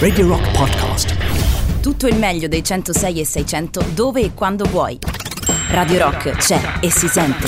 [0.00, 1.14] Radio Rock Podcast.
[1.80, 4.98] Tutto il meglio dei 106 e 600 dove e quando vuoi.
[5.68, 7.46] Radio Rock c'è e si sente.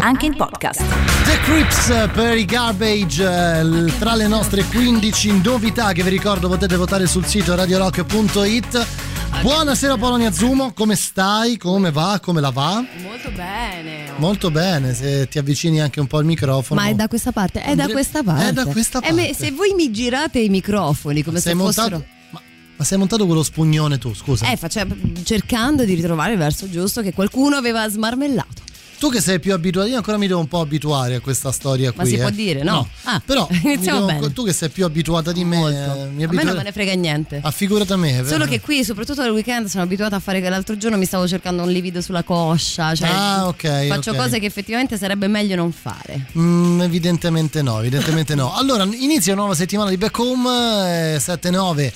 [0.00, 0.82] Anche in podcast.
[1.24, 6.74] The Crips per i Garbage eh, tra le nostre 15 novità che vi ricordo potete
[6.74, 9.07] votare sul sito radiorock.it.
[9.42, 11.56] Buonasera Polonia Zumo, come stai?
[11.56, 12.18] Come va?
[12.20, 12.84] Come la va?
[13.02, 14.12] Molto bene.
[14.16, 16.80] Molto bene, se ti avvicini anche un po' al microfono.
[16.80, 17.60] Ma è da questa parte?
[17.62, 18.48] È da Andre- questa parte.
[18.48, 19.44] È da questa Eh, me- parte.
[19.44, 21.88] se voi mi girate i microfoni come sei se fossero...
[21.96, 22.40] montato, ma,
[22.76, 24.50] ma sei montato quello spugnone tu, scusa.
[24.50, 24.86] Eh, faccia-
[25.22, 28.66] cercando di ritrovare il verso giusto che qualcuno aveva smarmellato.
[28.98, 31.92] Tu che sei più abituato, io ancora mi devo un po' abituare a questa storia
[31.94, 32.10] Ma qui.
[32.10, 32.20] si eh.
[32.20, 32.88] può dire, no?
[33.04, 34.32] Ah, però iniziamo devo- bene.
[34.32, 35.76] tu che sei più abituata di me, Molto.
[35.76, 37.38] eh, mi A me non me ne frega niente.
[37.40, 38.24] Ah, figurati a me.
[38.26, 41.28] Solo che qui, soprattutto nel weekend, sono abituata a fare che l'altro giorno mi stavo
[41.28, 42.92] cercando un livido sulla coscia.
[42.96, 44.16] Cioè Ah, ok, Faccio ok.
[44.16, 46.26] cose che effettivamente sarebbe meglio non fare.
[46.36, 48.52] Mm, evidentemente no, evidentemente no.
[48.58, 51.92] Allora, inizia una nuova settimana di Back Home, eh, 7-9,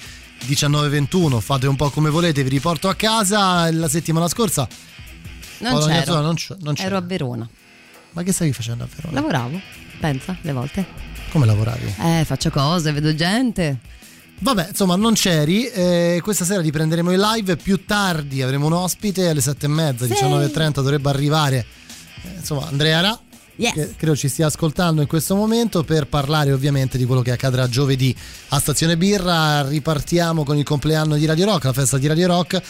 [0.46, 3.70] 19-21, fate un po' come volete, vi riporto a casa.
[3.72, 4.68] La settimana scorsa,
[5.62, 6.20] Non Polonia c'ero.
[6.20, 6.86] Non c'è- non c'era.
[6.88, 7.48] Ero a Verona.
[8.12, 9.14] ma che stavi facendo a Verona?
[9.14, 9.60] Lavoravo,
[10.00, 10.84] pensa, le volte.
[11.30, 11.94] Come lavoravi?
[11.98, 13.78] Eh, faccio cose, vedo gente.
[14.40, 15.66] Vabbè, insomma, non c'eri.
[15.68, 17.56] eh, questa sera ti prenderemo in live.
[17.56, 21.64] Più tardi avremo un ospite alle 7.30, 19.30 dovrebbe arrivare.
[22.24, 23.20] eh, insomma, Andrea Ra.
[23.56, 23.72] Yes.
[23.74, 27.68] Che credo ci stia ascoltando in questo momento per parlare ovviamente di quello che accadrà
[27.68, 28.14] giovedì
[28.48, 29.66] a Stazione Birra.
[29.68, 32.60] Ripartiamo con il compleanno di Radio Rock, la festa di Radio Rock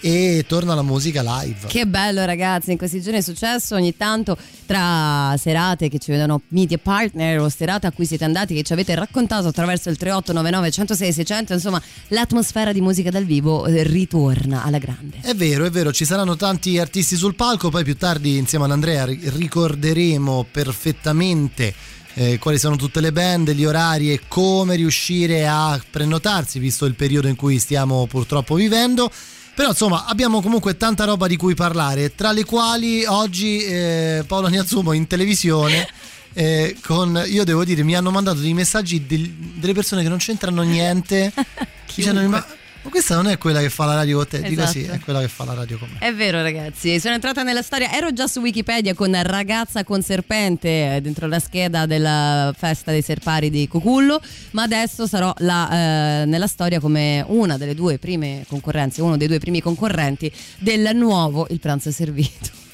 [0.00, 1.66] e torna la musica live.
[1.66, 6.42] Che bello ragazzi, in questi giorni è successo ogni tanto tra serate che ci vedono
[6.52, 10.70] e partner o serate a cui siete andati che ci avete raccontato attraverso il 3899
[10.70, 15.18] 106 600, insomma l'atmosfera di musica dal vivo eh, ritorna alla grande.
[15.20, 18.70] È vero, è vero, ci saranno tanti artisti sul palco, poi più tardi insieme ad
[18.70, 21.74] Andrea ri- ricorderemo perfettamente
[22.14, 26.94] eh, quali sono tutte le band, gli orari e come riuscire a prenotarsi, visto il
[26.94, 29.10] periodo in cui stiamo purtroppo vivendo.
[29.54, 34.48] Però insomma abbiamo comunque tanta roba di cui parlare, tra le quali oggi eh, Paolo
[34.48, 35.86] Niazzumo in televisione.
[36.32, 40.18] eh, con, io devo dire, mi hanno mandato dei messaggi del- delle persone che non
[40.18, 41.32] c'entrano niente.
[41.94, 42.44] dicendo, ma,
[42.82, 44.42] ma questa non è quella che fa la radio con te?
[44.42, 44.96] Dico sì, Esatto.
[44.96, 45.98] è quella che fa la radio con me.
[45.98, 50.96] È vero ragazzi, sono entrata nella storia, ero già su Wikipedia con ragazza con serpente
[50.96, 54.20] eh, dentro la scheda della festa dei serpari di Cucullo,
[54.52, 59.28] ma adesso sarò la, eh, nella storia come una delle due prime concorrenze, uno dei
[59.28, 62.68] due primi concorrenti del nuovo Il pranzo è servito.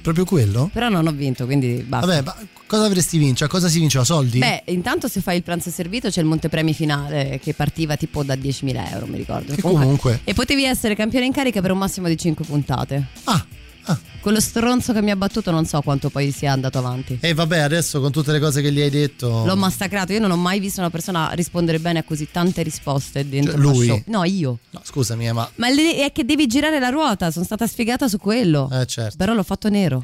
[0.00, 0.70] Proprio quello?
[0.72, 2.06] Però non ho vinto, quindi basta.
[2.06, 3.44] Vabbè, ma cosa avresti vinto?
[3.44, 4.04] A cosa si vinceva?
[4.04, 4.38] Soldi?
[4.38, 8.34] Beh, intanto se fai il pranzo servito c'è il montepremi finale che partiva tipo da
[8.34, 9.54] 10.000 euro, mi ricordo.
[9.54, 13.06] Che comunque- E potevi essere campione in carica per un massimo di 5 puntate.
[13.24, 13.44] Ah,
[13.84, 13.98] ah.
[14.20, 17.18] Quello stronzo che mi ha battuto non so quanto poi sia andato avanti.
[17.20, 19.44] E vabbè, adesso con tutte le cose che gli hai detto.
[19.46, 23.26] L'ho massacrato, io non ho mai visto una persona rispondere bene a così tante risposte
[23.26, 23.86] dentro Cioè, lui?
[23.86, 24.02] show.
[24.06, 24.58] No, io.
[24.70, 25.50] No, scusami, eh, ma.
[25.54, 28.68] Ma è che devi girare la ruota, sono stata sfigata su quello.
[28.70, 29.16] Eh, certo.
[29.16, 30.00] Però l'ho fatto nero.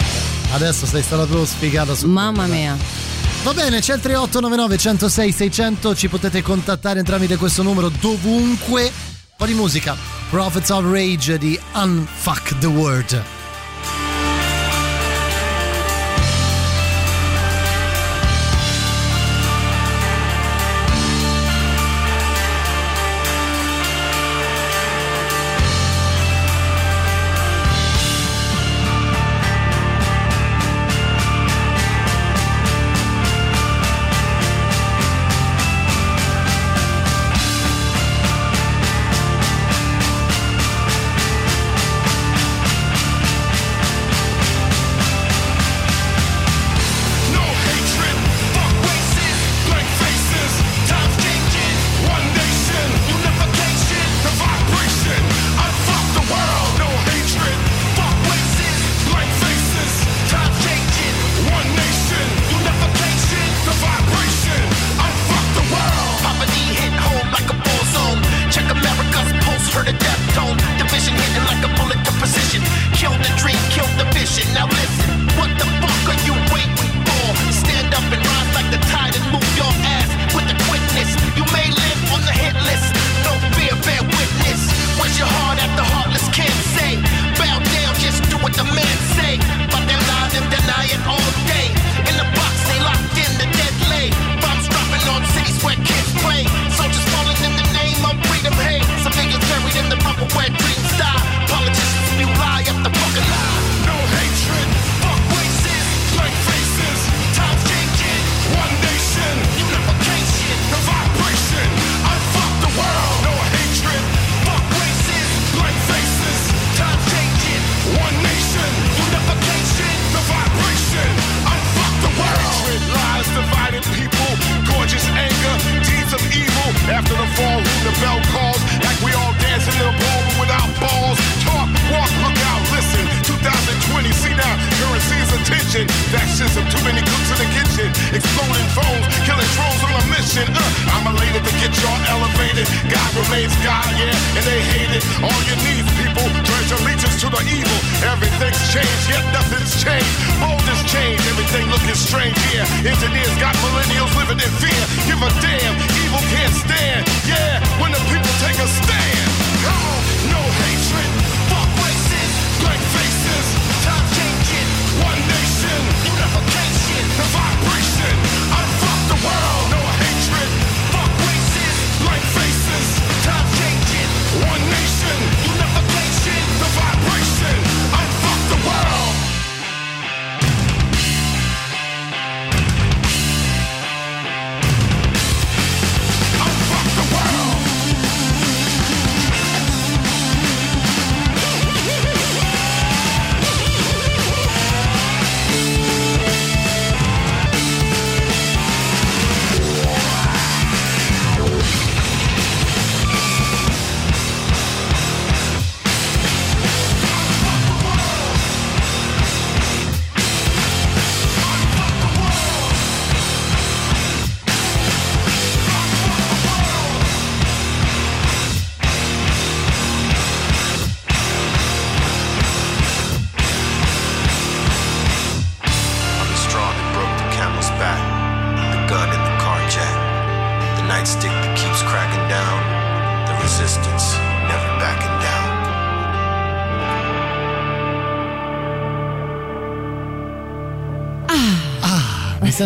[0.52, 2.06] Adesso sei stata proprio sfigata su.
[2.08, 2.58] Mamma quello, dai.
[2.58, 2.76] mia.
[3.42, 5.94] Va bene, c'è il 3899 106 600.
[5.94, 8.82] Ci potete contattare tramite questo numero dovunque.
[8.84, 8.90] Un
[9.36, 9.94] po' di musica.
[10.30, 13.35] Prophets of Rage di Unfuck the World.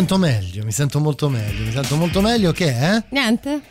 [0.01, 3.03] Sento meglio, mi sento molto meglio, mi sento molto meglio che è?
[3.09, 3.61] Niente?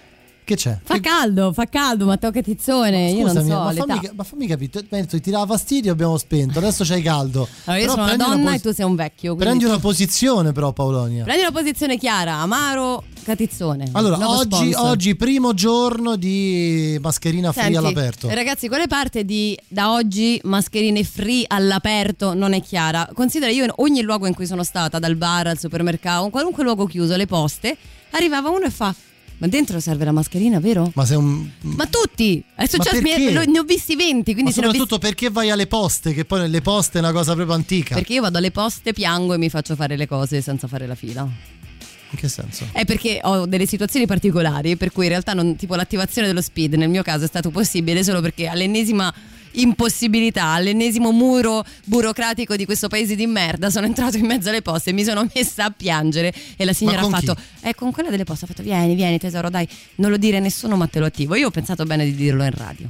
[0.50, 0.76] Che c'è?
[0.82, 3.10] Fa caldo, fa caldo, Matteo Catizzone.
[3.10, 3.56] Io non Scusami, so.
[3.56, 3.86] ma, l'età.
[3.94, 7.46] fammi, ma fammi capire, detto ti tirava fastidio abbiamo spento, adesso c'hai caldo.
[7.70, 9.34] Allora, io Però sono una donna pos- e tu sei un vecchio.
[9.36, 11.22] quindi Prendi una posizione però Paolonia.
[11.22, 13.90] Prendi una posizione chiara, Amaro, Catizzone.
[13.92, 18.28] Allora, oggi, oggi primo giorno di mascherina free Senti, all'aperto.
[18.28, 23.08] Ragazzi, quale parte di da oggi mascherine free all'aperto non è chiara?
[23.14, 26.64] Considera io in ogni luogo in cui sono stata, dal bar al supermercato, in qualunque
[26.64, 27.76] luogo chiuso, le poste,
[28.10, 28.92] arrivava uno e fa:
[29.40, 30.92] Ma dentro serve la mascherina, vero?
[30.94, 32.44] Ma sei un Ma tutti!
[32.54, 33.18] È successo, perché?
[33.18, 36.12] mi- lo- ne ho visti 20, quindi Ma ho visti- soprattutto perché vai alle poste,
[36.12, 37.94] che poi nelle poste è una cosa proprio antica.
[37.94, 40.94] Perché io vado alle poste, piango e mi faccio fare le cose senza fare la
[40.94, 41.22] fila.
[41.22, 42.66] In che senso?
[42.72, 46.74] È perché ho delle situazioni particolari, per cui in realtà non, tipo l'attivazione dello speed
[46.74, 49.12] nel mio caso è stato possibile solo perché all'ennesima
[49.52, 54.90] impossibilità, all'ennesimo muro burocratico di questo paese di merda, sono entrato in mezzo alle poste
[54.90, 57.68] e mi sono messa a piangere e la signora ha fatto, chi?
[57.68, 60.40] eh con quella delle poste ha fatto vieni, vieni tesoro, dai, non lo dire a
[60.40, 61.34] nessuno ma te lo attivo.
[61.34, 62.88] Io ho pensato bene di dirlo in radio.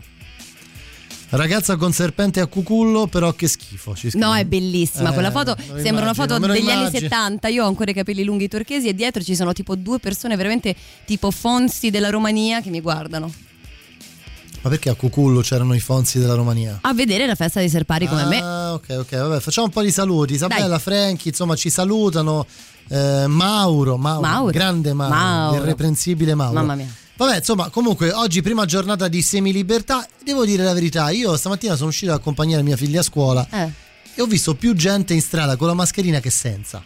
[1.31, 3.95] Ragazza con serpente a cucullo, però che schifo.
[4.15, 5.57] No, è bellissima Eh, quella foto.
[5.57, 7.09] Sembra una immagino, foto me lo degli anni immagino.
[7.09, 7.49] 70.
[7.49, 10.75] Io ho ancora i capelli lunghi turchesi e dietro ci sono tipo due persone veramente
[11.05, 13.33] tipo Fonsi della Romania che mi guardano.
[14.63, 16.79] Ma perché a cucullo c'erano i fonzi della Romania?
[16.83, 18.41] A vedere la festa dei serpari come me.
[18.43, 20.35] Ah, ok, ok, vabbè, facciamo un po' di saluti.
[20.35, 20.79] Isabella.
[20.79, 22.47] Franchi, insomma, ci salutano.
[22.89, 24.51] Eh, Mauro, Mauro, Mauro.
[24.53, 25.63] grande Mauro, Mauro.
[25.63, 26.55] irreprensibile Mauro.
[26.59, 26.93] Mamma mia.
[27.17, 30.07] Vabbè, insomma, comunque oggi prima giornata di semilibertà.
[30.23, 33.71] Devo dire la verità, io stamattina sono uscito ad accompagnare mia figlia a scuola Eh.
[34.15, 36.83] e ho visto più gente in strada con la mascherina che senza.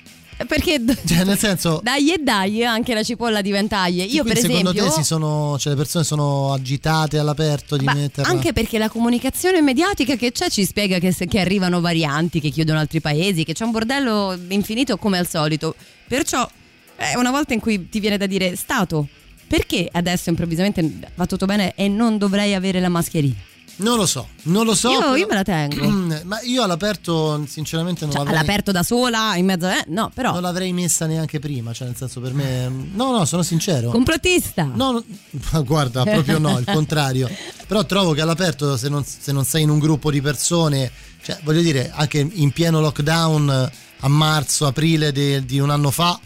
[0.46, 4.04] Perché Cioè, nel senso, dai e dai, anche la cipolla diventa aie.
[4.04, 8.30] Io per secondo esempio te si sono, cioè, le persone sono agitate all'aperto di metterla?
[8.30, 12.78] anche perché la comunicazione mediatica che c'è ci spiega che, che arrivano varianti, che chiudono
[12.78, 15.74] altri paesi, che c'è un bordello infinito come al solito.
[16.06, 16.48] Perciò
[16.96, 19.06] è una volta in cui ti viene da dire Stato,
[19.46, 23.52] perché adesso improvvisamente va tutto bene e non dovrei avere la mascherina?
[23.76, 24.90] Non lo so, non lo so.
[24.90, 25.88] io, però- io me la tengo.
[26.24, 28.38] Ma io all'aperto, sinceramente, non Cioè, l'avrei.
[28.38, 29.84] all'aperto da sola, in mezzo, eh?
[29.88, 30.32] No, però.
[30.32, 32.68] Non l'avrei messa neanche prima, cioè nel senso per me...
[32.68, 33.90] No, no, sono sincero.
[33.90, 34.62] Complottista.
[34.72, 35.04] No, no,
[35.64, 37.28] guarda, proprio no, il contrario.
[37.66, 40.90] Però trovo che all'aperto, se non, se non sei in un gruppo di persone,
[41.22, 46.18] cioè voglio dire, anche in pieno lockdown a marzo, aprile de- di un anno fa,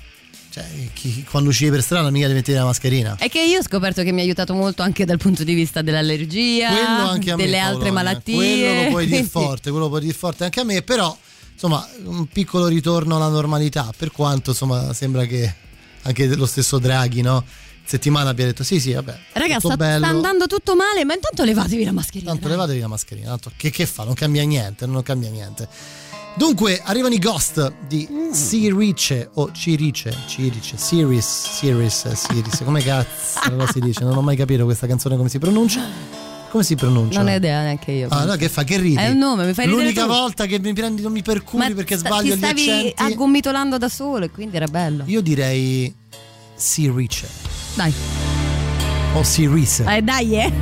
[0.58, 3.16] cioè chi- quando uscivi per strada mica devi mettere la mascherina.
[3.18, 5.82] È che io ho scoperto che mi ha aiutato molto anche dal punto di vista
[5.82, 7.92] dell'allergia, a me, delle altre Paolonia.
[7.92, 8.34] malattie.
[8.34, 11.16] Quello lo puoi dire forte, quello lo puoi dire forte anche a me, però
[11.52, 15.54] insomma un piccolo ritorno alla normalità, per quanto insomma sembra che
[16.02, 17.44] anche lo stesso Draghi, no?
[17.84, 19.18] Settimana abbia detto sì sì, vabbè.
[19.32, 22.32] Raga, tutto sta, sta andando tutto male, ma intanto levatevi la mascherina.
[22.32, 24.04] Tanto levatevi la mascherina, tanto che, che fa?
[24.04, 25.66] Non cambia niente, non cambia niente.
[26.38, 28.08] Dunque, arrivano i Ghost di.
[28.08, 28.30] Mm.
[28.30, 34.04] Sirice o Cirice, Cirice, Siris, Siris, Siris, come cazzo si dice?
[34.04, 35.82] Non ho mai capito questa canzone come si pronuncia.
[36.48, 37.22] Come si pronuncia?
[37.22, 38.06] Non ho idea neanche io.
[38.10, 38.62] Ah, no, che fa?
[38.62, 39.00] Che ride?
[39.00, 39.82] È un nome, mi fai ridere.
[39.82, 40.08] L'unica tu.
[40.08, 42.70] volta che mi prendi non mi percuri Ma perché sbaglio gli accenti.
[42.70, 45.02] Ma stavi aggomitolando da solo e quindi era bello.
[45.06, 45.92] Io direi
[46.54, 47.28] Sirice.
[47.74, 47.92] Dai.
[49.14, 49.80] O Siris.
[49.80, 50.52] Eh dai, eh.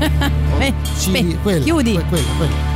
[0.99, 1.93] Ciri- quella, Chiudi.
[2.09, 2.76] Quella, quella.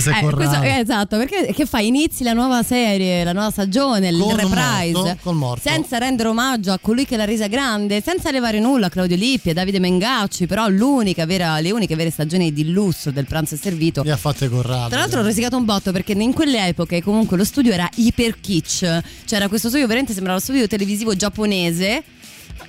[0.00, 1.80] questo è Eh, eh, esatto, perché che fa?
[1.80, 5.68] Inizi la nuova serie, la nuova stagione, il Con reprise, morto, col morto.
[5.68, 9.50] senza rendere omaggio a colui che l'ha resa grande, senza levare nulla a Claudio Lippi
[9.50, 13.58] e Davide Mengacci, però l'unica vera, le uniche vere stagioni di lusso del pranzo è
[13.58, 14.02] servito.
[14.02, 14.88] Mi ha fatto Corrado.
[14.88, 18.40] Tra l'altro ho risicato un botto perché in quelle epoche comunque lo studio era iper
[18.40, 22.02] kitsch, c'era questo studio veramente sembrava lo studio televisivo giapponese.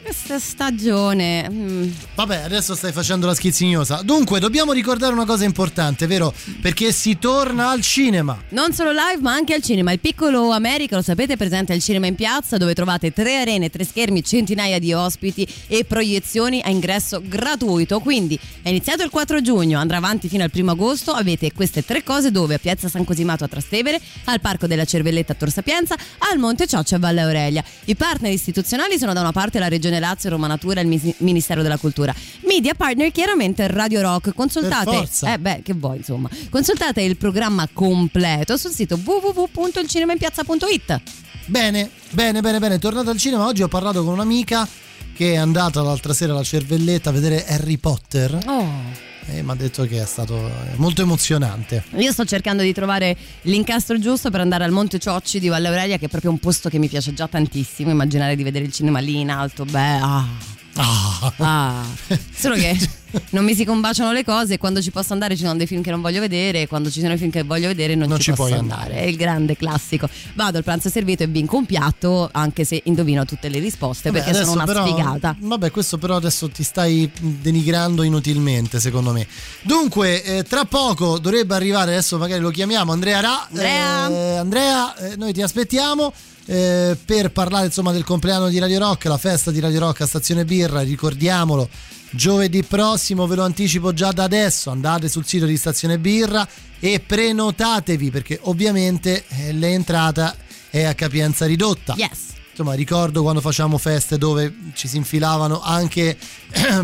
[0.01, 1.49] Questa stagione...
[1.49, 4.01] mm, Vabbè, adesso stai facendo la schizzignosa.
[4.03, 6.33] Dunque, dobbiamo ricordare una cosa importante, vero?
[6.61, 8.37] Perché si torna al cinema.
[8.49, 9.91] Non solo live, ma anche al cinema.
[9.91, 13.69] Il piccolo America, lo sapete, è presente al cinema in piazza, dove trovate tre arene,
[13.69, 17.99] tre schermi, centinaia di ospiti e proiezioni a ingresso gratuito.
[17.99, 21.11] Quindi è iniziato il 4 giugno, andrà avanti fino al 1 agosto.
[21.11, 25.33] Avete queste tre cose dove a Piazza San Cosimato a Trastevere, al Parco della Cervelletta
[25.33, 25.95] a Tor Sapienza,
[26.31, 27.63] al Monte Cioccio a Valle Aurelia.
[27.85, 31.61] I partner istituzionali sono da una parte la Regione Lazio, Roma Natura e il Ministero
[31.61, 32.13] della Cultura.
[32.41, 34.33] Media partner chiaramente Radio Rock.
[34.33, 35.07] Consultate.
[35.25, 36.29] Eh beh, che vuoi, insomma.
[36.49, 41.01] Consultate il programma completo sul sito www.ilcinemainpiazza.it.
[41.45, 42.79] Bene, bene, bene, bene.
[42.79, 44.67] Tornato al cinema, oggi ho parlato con un'amica
[45.15, 49.15] che è andata l'altra sera alla Cervelletta a vedere Harry Potter Oh.
[49.29, 51.83] E mi ha detto che è stato molto emozionante.
[51.95, 55.97] Io sto cercando di trovare l'incastro giusto per andare al Monte Ciocci di Valle Aurelia,
[55.97, 57.91] che è proprio un posto che mi piace già tantissimo.
[57.91, 60.27] Immaginare di vedere il cinema lì in alto, beh, ah.
[60.75, 61.33] Ah.
[61.37, 61.85] Ah.
[62.33, 62.77] Solo che
[63.31, 65.91] non mi si combaciano le cose quando ci posso andare ci sono dei film che
[65.91, 68.25] non voglio vedere e quando ci sono i film che voglio vedere non, Non ci,
[68.25, 68.81] ci posso andare.
[68.83, 69.01] andare.
[69.01, 70.09] È il grande classico.
[70.33, 74.23] Vado al pranzo servito e vinco un piatto, anche se indovino tutte le risposte Vabbè,
[74.23, 75.35] perché sono una però- sfigata.
[75.39, 79.25] Vabbè, questo però adesso ti stai denigrando inutilmente, secondo me.
[79.61, 83.47] Dunque, eh, tra poco dovrebbe arrivare, adesso magari lo chiamiamo Andrea Ra.
[83.47, 84.09] Andrea.
[84.09, 86.13] Eh, Andrea, eh, noi ti aspettiamo.
[86.49, 90.05] eh, per parlare insomma del compleanno di Radio Rock, la festa di Radio Rock a
[90.07, 91.67] Stazione Birra, ricordiamolo,
[92.11, 96.47] giovedì prossimo, ve lo anticipo già da adesso, andate sul sito di Stazione Birra
[96.79, 100.35] e prenotatevi perché ovviamente eh, l'entrata
[100.69, 101.93] è a capienza ridotta.
[101.97, 102.35] Yes.
[102.51, 106.17] Insomma, ricordo quando facciamo feste dove ci si infilavano anche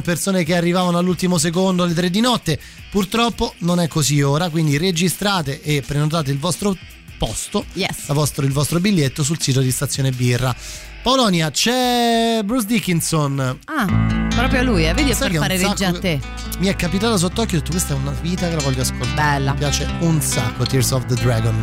[0.03, 2.59] persone che arrivavano all'ultimo secondo alle tre di notte.
[2.91, 6.77] Purtroppo non è così ora, quindi registrate e prenotate il vostro
[7.17, 8.11] posto, Yes.
[8.13, 10.55] vostro- il vostro biglietto sul sito di Stazione Birra.
[11.03, 13.59] Polonia, c'è Bruce Dickinson.
[13.65, 13.85] Ah,
[14.29, 14.93] proprio lui, eh.
[14.93, 16.19] Vedi Sai per fare sacco regia a te.
[16.59, 19.13] Mi è capitato sott'occhio e ho detto questa è una vita che la voglio ascoltare.
[19.13, 19.51] Bella.
[19.51, 21.59] Mi piace un sacco Tears of the Dragon.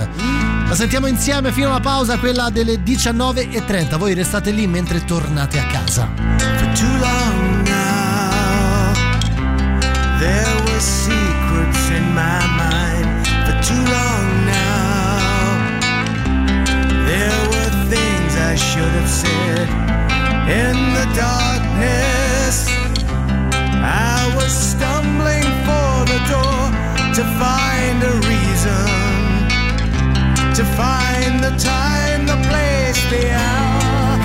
[0.68, 3.96] La sentiamo insieme fino alla pausa, quella delle 19.30.
[3.96, 6.06] Voi restate lì mentre tornate a casa.
[6.36, 8.92] For too long now,
[10.18, 11.19] there were secrets
[18.50, 19.68] I should have said.
[20.50, 22.66] In the darkness,
[23.78, 26.62] I was stumbling for the door
[27.14, 28.90] to find a reason,
[30.58, 34.18] to find the time, the place, the hour,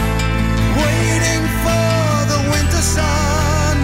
[0.81, 3.77] waiting for the winter sun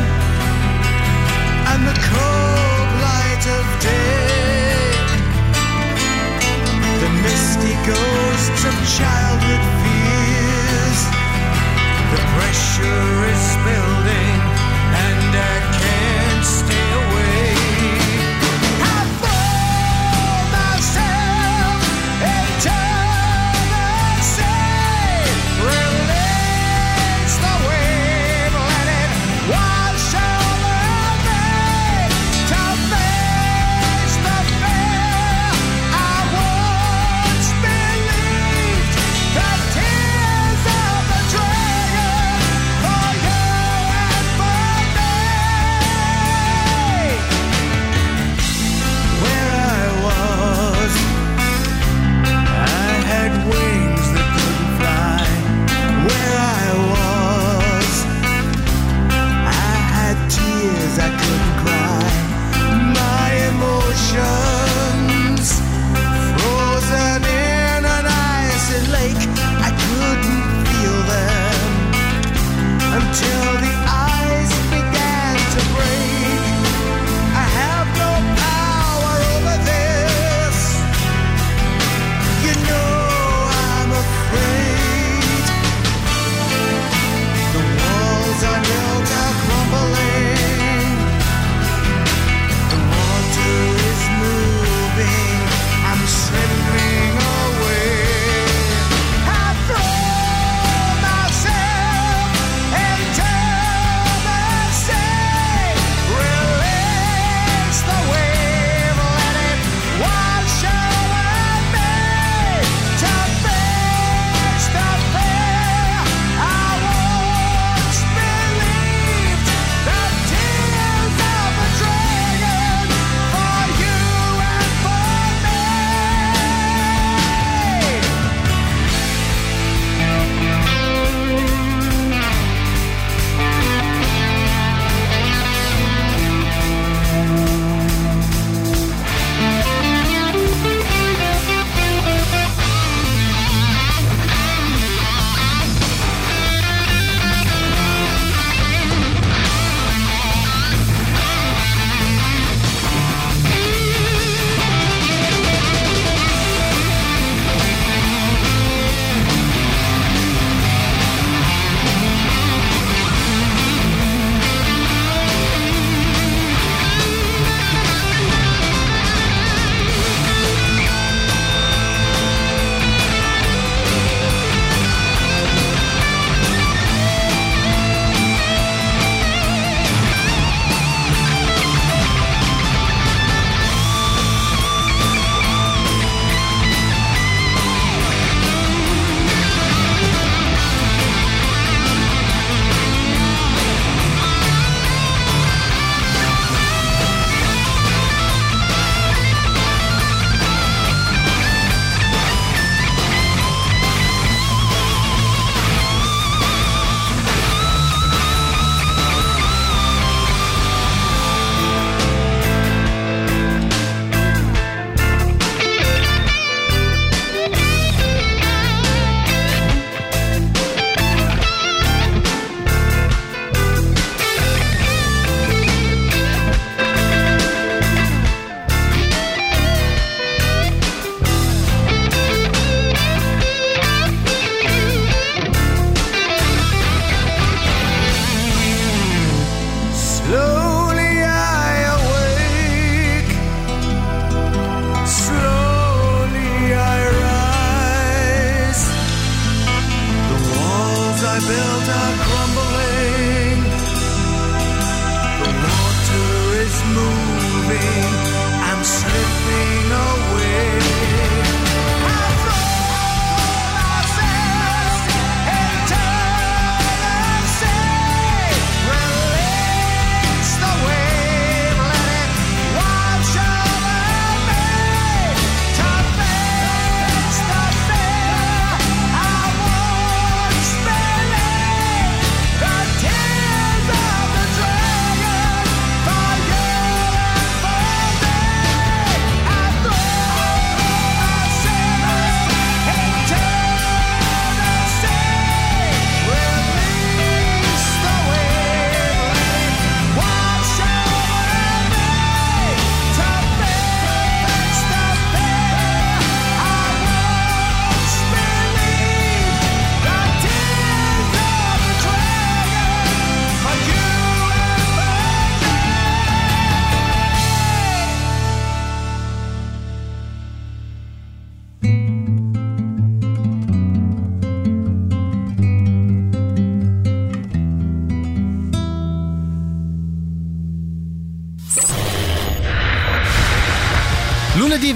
[1.70, 4.90] and the cold light of day.
[7.04, 9.81] The misty ghosts of childhood.
[12.12, 14.21] The pressure is building.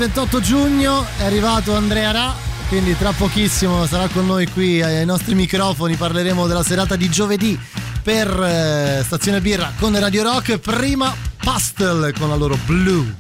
[0.06, 2.36] 28 giugno è arrivato Andrea Ra,
[2.68, 7.60] quindi tra pochissimo sarà con noi qui ai nostri microfoni, parleremo della serata di giovedì
[8.04, 11.12] per eh, Stazione Birra con Radio Rock, prima
[11.44, 13.16] Pastel con la loro Blue.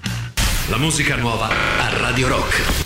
[0.67, 2.84] La musica nuova a Radio Rock.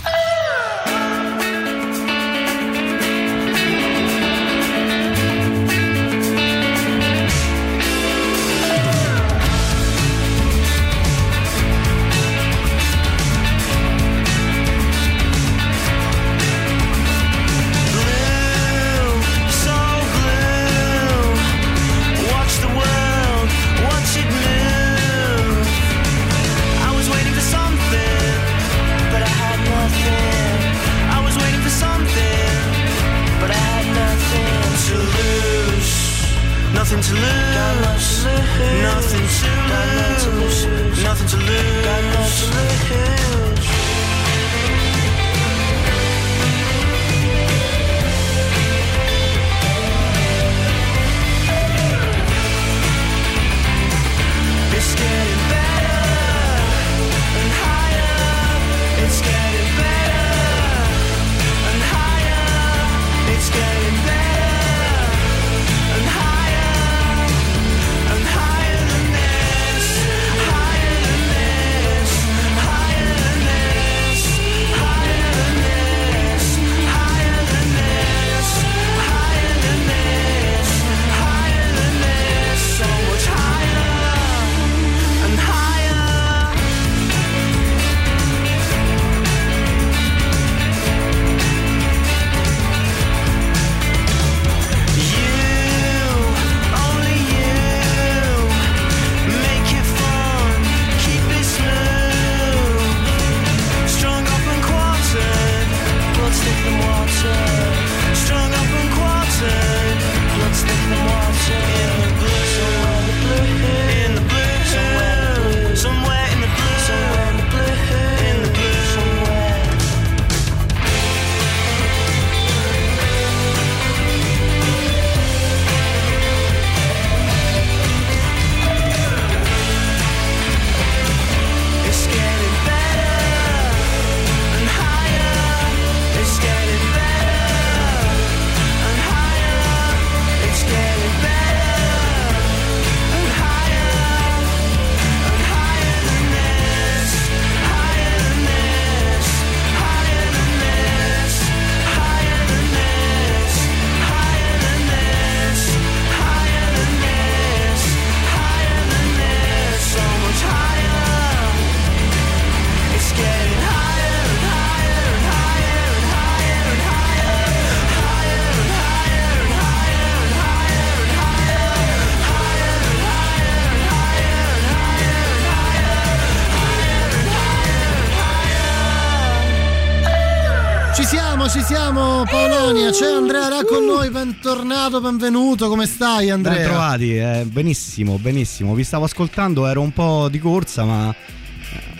[182.79, 186.55] Paolonia, c'è Andrea Ra con noi, bentornato, benvenuto, come stai Andrea?
[186.55, 188.73] Ben trovati, eh, benissimo, benissimo.
[188.73, 191.13] Vi stavo ascoltando, ero un po' di corsa, ma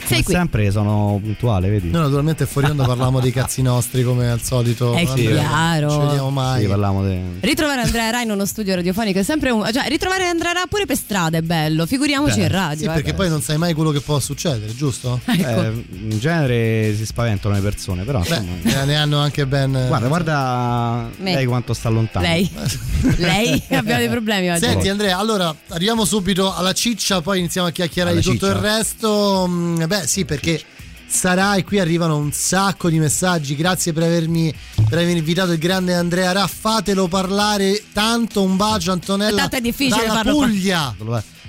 [0.10, 0.34] eh, come qui.
[0.34, 1.90] sempre sono puntuale, vedi?
[1.90, 4.94] Noi naturalmente fuori onda parliamo dei cazzi nostri come al solito.
[4.94, 5.88] È Andrea, chiaro.
[5.88, 6.62] Non ci vediamo mai.
[6.62, 9.68] Sì, parliamo di Ritrovare Andrea Ra in uno studio radiofonico è sempre un.
[9.72, 12.78] Cioè, ritrovare Andrea Ra pure per strada è bello, figuriamoci Beh, in radio.
[12.78, 12.94] Sì, eh.
[12.94, 15.20] perché poi non sai mai quello che può succedere, giusto?
[15.40, 15.62] Ecco.
[15.64, 18.84] Eh, in genere si spaventano le persone, però Beh, insomma.
[18.84, 19.72] ne hanno anche ben.
[19.88, 21.34] Guarda, guarda Me.
[21.34, 22.26] lei quanto sta lontano.
[22.26, 22.50] Lei,
[23.18, 24.60] lei abbiamo dei problemi oggi.
[24.60, 28.58] Senti Andrea, allora arriviamo subito alla ciccia, poi iniziamo a chiacchierare Alla di tutto ciccia.
[28.58, 29.46] il resto.
[29.48, 30.62] Mm, Beh, sì, perché
[31.08, 33.56] sarà e qui arrivano un sacco di messaggi.
[33.56, 34.54] Grazie per avermi,
[34.90, 36.48] per aver invitato il grande Andrea Ra.
[36.48, 38.42] Fatelo parlare tanto.
[38.44, 39.42] Un bacio, Antonella.
[39.42, 40.96] Tanto è difficile dalla farlo Puglia.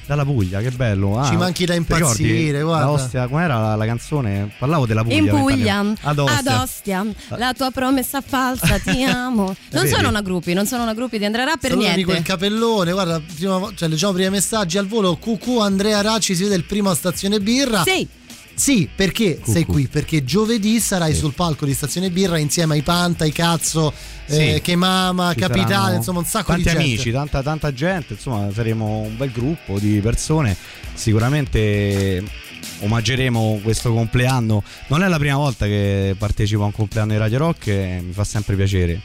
[0.06, 1.20] Dalla Puglia, che bello.
[1.20, 2.22] Ah, Ci manchi da ti ricordi?
[2.22, 2.84] impazzire, guarda.
[2.86, 4.50] La Ostia, com'era la, la canzone?
[4.58, 5.16] Parlavo della Puglia.
[5.18, 6.08] In Puglia, vent'anni fa.
[6.08, 6.62] ad Ad Ostia.
[6.62, 9.44] Ostia, la tua promessa falsa, ti amo.
[9.70, 9.88] Non Vedi?
[9.94, 12.12] sono una gruppi, non sono una gruppi di Andrea Ra per Salutami niente.
[12.12, 15.16] quel capellone, guarda, prima, cioè, leggiamo prima i messaggi al volo.
[15.16, 17.84] QQ Andrea Racci si vede il primo a Stazione Birra.
[17.84, 18.08] Sì,
[18.60, 19.52] Sì, perché Cucù.
[19.52, 19.86] sei qui?
[19.88, 23.90] Perché giovedì sarai sul palco di Stazione Birra insieme ai Panta, ai Cazzo,
[24.26, 24.60] eh, Sì.
[24.60, 26.84] che Mama, Ci Capitale, saranno insomma un sacco tanti di gente.
[26.84, 30.54] amici, tanta, tanta gente, insomma saremo un bel gruppo di persone,
[30.92, 32.22] sicuramente
[32.80, 37.38] omaggeremo questo compleanno, non è la prima volta che partecipo a un compleanno di Radio
[37.38, 39.00] Rock e mi fa sempre piacere.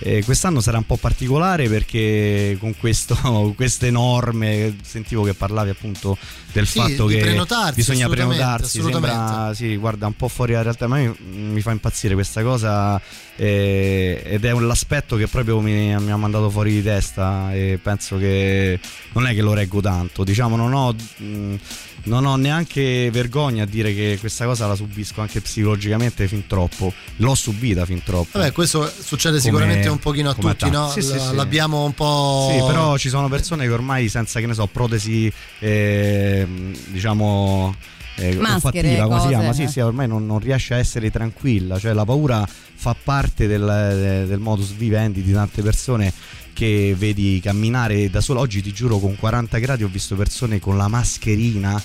[0.00, 6.16] Eh, quest'anno sarà un po' particolare perché con questo, queste norme sentivo che parlavi appunto
[6.52, 9.16] del Sì, fatto che bisogna assolutamente, prenotarsi assolutamente.
[9.26, 13.00] sembra sì, guarda un po' fuori dalla realtà ma mi, mi fa impazzire questa cosa
[13.36, 17.78] eh, ed è un- l'aspetto che proprio mi, mi ha mandato fuori di testa e
[17.82, 18.78] penso che
[19.12, 21.54] non è che lo reggo tanto diciamo non ho mh,
[22.04, 26.92] non ho neanche vergogna a dire che questa cosa la subisco anche psicologicamente fin troppo
[27.16, 30.88] l'ho subita fin troppo Vabbè, questo succede Come- sicuramente un pochino a tutti, no?
[30.90, 31.34] Sì, sì, L- sì.
[31.34, 32.48] L'abbiamo un po'.
[32.50, 37.74] Sì, però ci sono persone che ormai senza che ne so, protesi ehm, diciamo
[38.16, 39.52] eh, Maschere, si cose, chiama?
[39.52, 39.68] Sì, eh.
[39.68, 44.38] sì, ormai non, non riesce a essere tranquilla, cioè la paura fa parte del, del
[44.38, 46.12] modus vivendi di tante persone
[46.54, 48.40] che vedi camminare da solo.
[48.40, 51.82] Oggi ti giuro con 40 gradi ho visto persone con la mascherina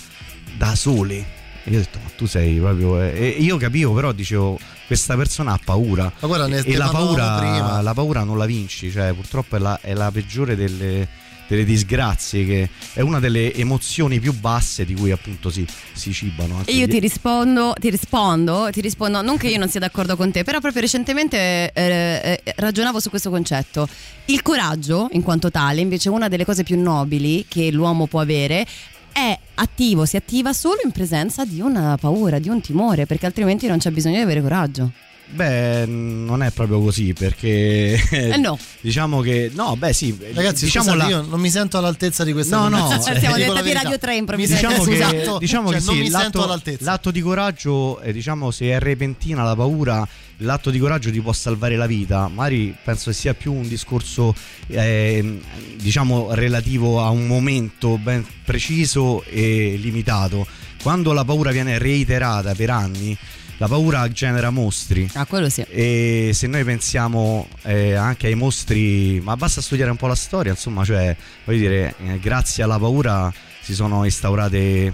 [0.57, 1.37] da sole.
[1.65, 3.01] E io ho detto, ma tu sei proprio.
[3.01, 6.11] eh", E io capivo, però dicevo, questa persona ha paura.
[6.19, 9.79] Ma guarda, ne- e la paura, la paura non la vinci, cioè purtroppo è la,
[9.81, 11.07] è la peggiore delle,
[11.49, 16.61] delle disgrazie, che è una delle emozioni più basse di cui appunto si, si cibano.
[16.65, 20.15] E io gli- ti rispondo, ti rispondo, ti rispondo, non che io non sia d'accordo
[20.15, 23.87] con te, però proprio recentemente eh, eh, ragionavo su questo concetto.
[24.25, 28.19] Il coraggio, in quanto tale, invece è una delle cose più nobili che l'uomo può
[28.19, 28.65] avere.
[29.11, 33.65] È attivo, si attiva solo in presenza di una paura, di un timore, perché altrimenti
[33.65, 34.91] non c'è bisogno di avere coraggio.
[35.31, 38.01] Beh, non è proprio così perché...
[38.09, 38.57] Eh no.
[38.81, 39.51] Diciamo che...
[39.53, 40.17] No, beh sì.
[40.33, 43.35] Ragazzi, diciamo scusate, la- io non mi sento all'altezza di questa No, no, conversazione, Siamo
[43.35, 43.73] diventati.
[43.73, 44.67] Radio 3 Mi improvvisamente.
[44.67, 46.83] Diciamo che, esatto, diciamo cioè, che non sì, mi sento l'atto, all'altezza.
[46.85, 51.31] l'atto di coraggio, eh, diciamo se è repentina la paura, l'atto di coraggio ti può
[51.33, 52.27] salvare la vita.
[52.27, 54.33] Magari penso che sia più un discorso,
[54.67, 55.39] eh,
[55.75, 60.47] diciamo, relativo a un momento ben preciso e limitato.
[60.81, 63.15] Quando la paura viene reiterata per anni,
[63.59, 65.09] la paura genera mostri.
[65.13, 65.61] Ah, quello sì.
[65.61, 70.51] E se noi pensiamo eh, anche ai mostri, ma basta studiare un po' la storia,
[70.51, 74.93] insomma, cioè, voglio dire, eh, grazie alla paura si sono instaurate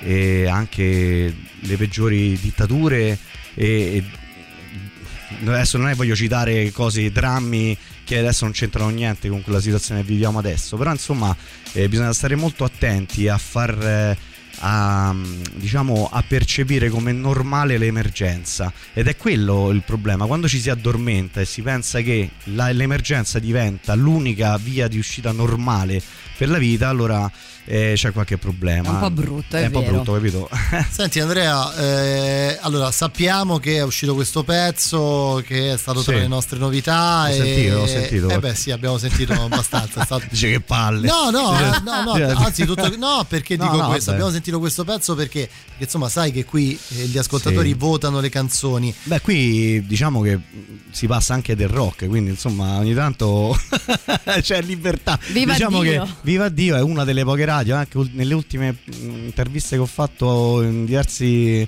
[0.00, 3.18] eh, anche le peggiori dittature
[3.54, 4.04] e, e
[5.46, 10.02] adesso non è voglio citare cose, drammi che adesso non c'entrano niente con quella situazione
[10.02, 11.34] che viviamo adesso, però insomma
[11.72, 14.16] eh, bisogna stare molto attenti a far eh,
[14.60, 15.14] a,
[15.54, 18.72] diciamo, a percepire come normale l'emergenza.
[18.92, 20.26] Ed è quello il problema.
[20.26, 25.32] Quando ci si addormenta e si pensa che la- l'emergenza diventa l'unica via di uscita
[25.32, 26.02] normale
[26.36, 27.30] per la vita allora
[27.66, 30.48] eh, c'è qualche problema È un po' brutto, è un po' brutto capito
[30.90, 36.20] Senti Andrea, eh, allora sappiamo che è uscito questo pezzo che è stato tra Sì.
[36.20, 37.24] le nostre novità.
[37.24, 37.32] Ho e...
[37.34, 38.28] sentito, ho sentito.
[38.28, 40.00] Eh beh sì, abbiamo sentito abbastanza.
[40.02, 43.64] è stato- dice che palle No, no, eh, no, no, anzi, tutto, no, perché No,
[43.64, 44.04] dico no, questo?
[44.10, 44.16] vabbè.
[44.16, 47.74] Abbiamo sentito questo pezzo perché, perché, insomma, sai che qui eh, gli ascoltatori Sì.
[47.74, 48.94] votano le canzoni.
[49.04, 50.38] Beh, qui diciamo che
[50.90, 53.58] si passa anche del rock, quindi insomma ogni tanto
[54.40, 55.18] c'è libertà.
[55.32, 56.04] Viva diciamo Dio.
[56.04, 58.92] che Viva Dio è una delle poche radio, anche ul- nelle ultime mh,
[59.24, 61.66] interviste che ho fatto in diversi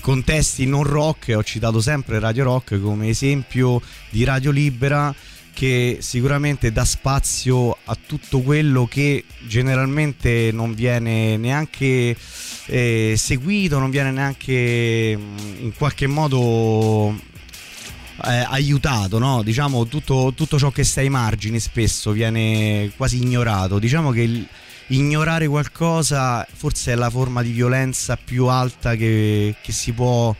[0.00, 5.12] contesti non rock, ho citato sempre Radio Rock come esempio di radio libera
[5.52, 12.16] che sicuramente dà spazio a tutto quello che generalmente non viene neanche
[12.66, 17.12] eh, seguito, non viene neanche mh, in qualche modo
[18.24, 19.42] eh, aiutato, no?
[19.42, 23.78] Diciamo tutto, tutto ciò che sta ai margini spesso viene quasi ignorato.
[23.78, 24.46] Diciamo che il-
[24.90, 30.34] ignorare qualcosa forse è la forma di violenza più alta che, che si può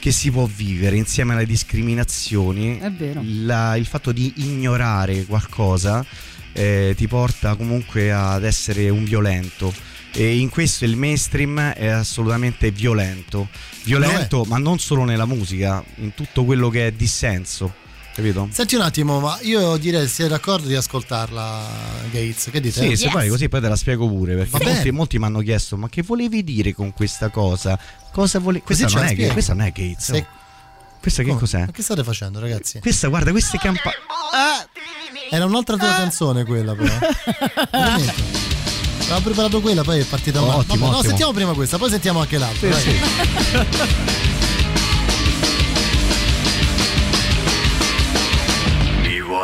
[0.00, 2.78] che si può vivere insieme alle discriminazioni.
[2.78, 3.20] È vero.
[3.24, 6.04] la- il fatto di ignorare qualcosa
[6.52, 9.74] eh, ti porta comunque ad essere un violento.
[10.12, 13.48] E in questo il mainstream è assolutamente violento.
[13.82, 17.86] Violento ma non solo nella musica in tutto quello che è dissenso
[18.18, 18.48] capito?
[18.50, 21.66] Senti un attimo, ma io direi se sei d'accordo di ascoltarla,
[22.10, 22.48] Gates.
[22.50, 22.80] Che dite?
[22.80, 25.76] Sì, se poi così poi te la spiego pure perché molti, molti mi hanno chiesto
[25.76, 27.78] ma che volevi dire con questa cosa?
[28.12, 28.64] Cosa volevi?
[28.64, 29.32] Questa, non è, spieghi.
[29.32, 30.04] questa non è Gates.
[30.04, 30.36] Se- oh.
[31.00, 31.40] Questa che Come?
[31.40, 31.60] cos'è?
[31.60, 32.80] Ma che state facendo, ragazzi?
[32.80, 33.90] Questa, guarda, questa è campa...
[35.30, 36.92] Era un'altra tua canzone quella, però.
[37.70, 38.14] Veramente.
[39.04, 40.58] Avevo preparato quella, poi è partita Oh, male.
[40.58, 42.68] ottimo, Vabbè, no, sentiamo prima questa, poi sentiamo anche l'altra.
[42.68, 42.84] vai.
[42.84, 44.37] Mi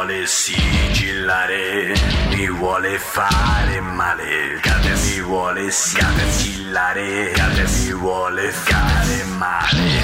[0.05, 1.95] vuole sigillare,
[2.37, 10.02] mi vuole fare male, cade mi vuole sigillare, cade mi vuole fare male.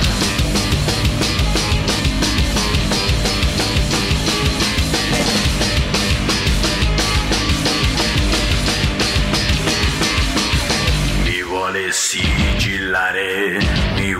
[11.24, 13.58] Mi vuole sigillare,
[13.96, 14.14] mi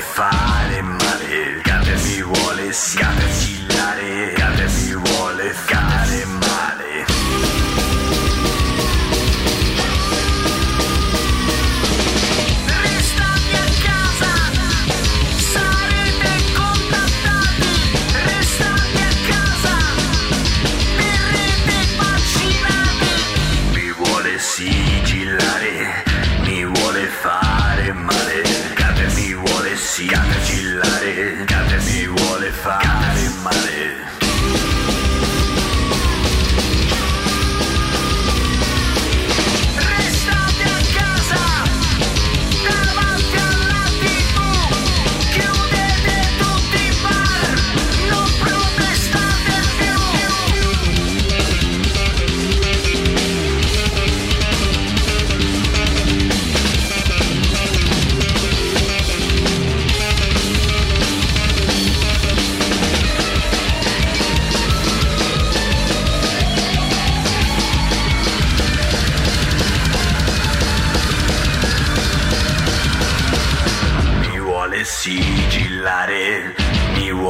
[0.00, 1.60] fare male,
[2.06, 6.05] mi vuole scatenare, mi vuole fare
[32.66, 33.05] male.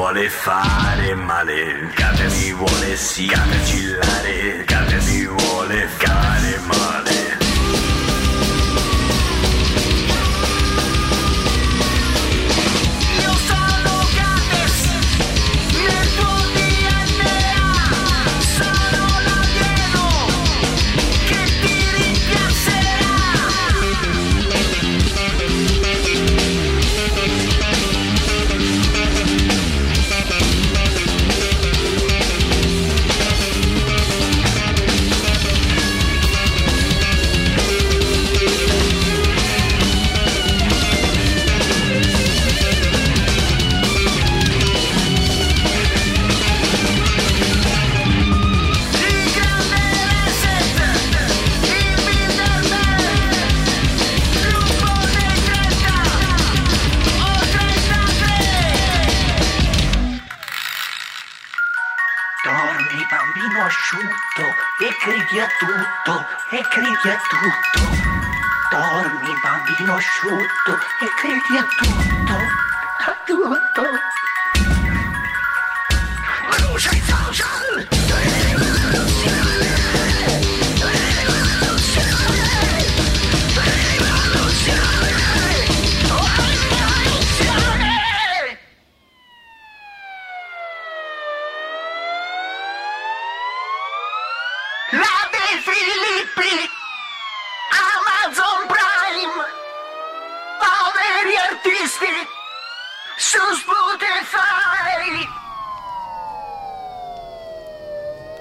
[0.06, 1.90] Vuole fare male.
[1.92, 6.25] Cate mi vuole sigillare, cate mi vuole fare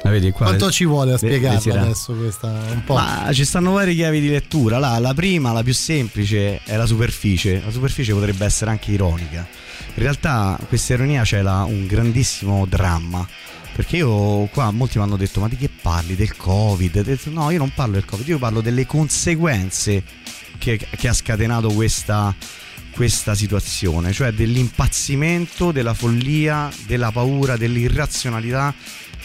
[0.06, 0.46] La vedi qua?
[0.46, 2.48] Quanto ci vuole a vedi, adesso questa?
[2.48, 2.94] Un po'.
[2.94, 4.78] Ma ci stanno varie chiavi di lettura.
[4.78, 7.60] La, la prima, la più semplice, è la superficie.
[7.66, 9.48] La superficie potrebbe essere anche ironica.
[9.96, 13.28] In realtà, questa ironia c'è la- un grandissimo dramma.
[13.76, 16.16] Perché io qua molti mi hanno detto: Ma di che parli?
[16.16, 17.02] Del Covid?
[17.02, 20.04] Detto, no, io non parlo del Covid, io parlo delle conseguenze
[20.60, 22.34] che, che ha scatenato questa,
[22.92, 28.72] questa situazione, cioè dell'impazzimento, della follia, della paura, dell'irrazionalità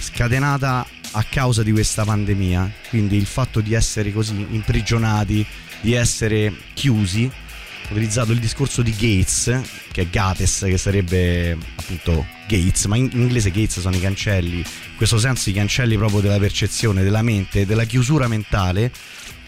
[0.00, 2.70] scatenata a causa di questa pandemia.
[2.88, 5.44] Quindi il fatto di essere così imprigionati,
[5.80, 7.24] di essere chiusi.
[7.24, 13.10] Ho utilizzato il discorso di Gates, che è Gates, che sarebbe appunto Gates, ma in
[13.12, 14.58] inglese Gates sono i cancelli.
[14.58, 18.92] In questo senso i cancelli proprio della percezione, della mente, della chiusura mentale,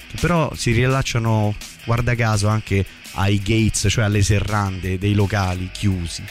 [0.08, 6.24] che però si riallacciano, guarda caso, anche ai gates, cioè alle serrande dei locali chiusi.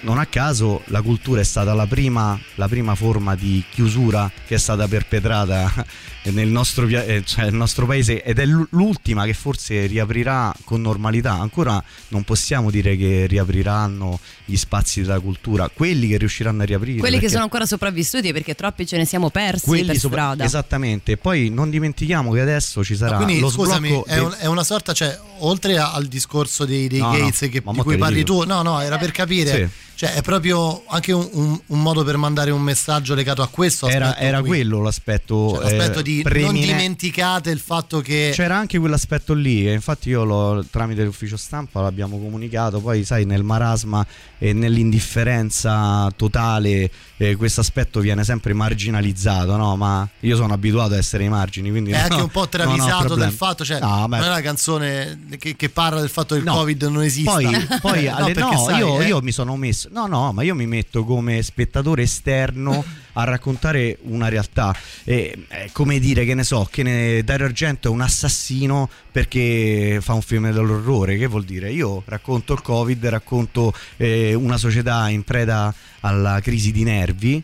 [0.00, 4.54] Non a caso la cultura è stata la prima, la prima forma di chiusura che
[4.54, 5.72] è stata perpetrata
[6.30, 10.82] nel nostro, eh, cioè nel nostro paese ed è l'u- l'ultima che forse riaprirà con
[10.82, 11.32] normalità.
[11.32, 14.20] Ancora non possiamo dire che riapriranno
[14.50, 17.00] gli spazi della cultura, quelli che riusciranno a riaprire.
[17.00, 20.44] Quelli che sono ancora sopravvissuti perché troppi ce ne siamo persi per sopra- strada.
[20.44, 24.46] Esattamente, poi non dimentichiamo che adesso ci sarà Quindi lo scusami, sblocco è, un- è
[24.46, 27.98] una sorta, cioè, oltre al discorso dei, dei No, no, Gates che- ma di cui
[27.98, 28.40] parli dico.
[28.40, 29.54] tu, no, no, era per capire.
[29.54, 29.68] Sì.
[29.98, 33.88] Cioè, è proprio anche un, un- un modo per mandare un messaggio legato a questo.
[33.88, 38.30] era, aspetto era quello l'aspetto, Cioè, l'aspetto eh, di non preemine- dimenticate il fatto che
[38.32, 43.24] C'era anche quell'aspetto lì, e infatti io l'ho- tramite l'ufficio stampa l'abbiamo comunicato, poi sai
[43.24, 44.06] nel marasma
[44.38, 49.74] e nell'indifferenza totale eh, questo aspetto viene sempre marginalizzato, no?
[49.76, 52.48] Ma io sono abituato a essere ai margini, quindi è no, anche un po' non
[52.50, 56.34] travisato del fatto, cioè, No, beh, non è una canzone che, che parla del fatto
[56.36, 56.46] che il.
[56.46, 57.32] Covid non esista.
[57.32, 59.87] Poi, poi No, alle- no, sai, io, eh, io mi sono messo.
[59.90, 62.84] No, no, ma io mi metto come spettatore esterno
[63.14, 64.74] a raccontare una realtà.
[65.04, 69.98] E, è come dire, che ne so, che ne, Dario Argento è un assassino perché
[70.00, 71.16] fa un film dell'orrore.
[71.16, 71.72] Che vuol dire?
[71.72, 77.42] Io racconto il Covid, racconto eh, una società in preda alla crisi di nervi.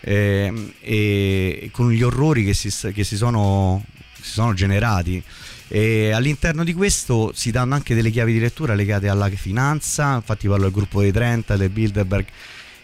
[0.00, 3.84] ehm, e con gli orrori che si, che si sono,
[4.20, 5.22] si sono generati
[5.68, 10.48] E all'interno di questo si danno anche delle chiavi di lettura legate alla finanza, infatti
[10.48, 12.26] parlo del gruppo dei 30, del Bilderberg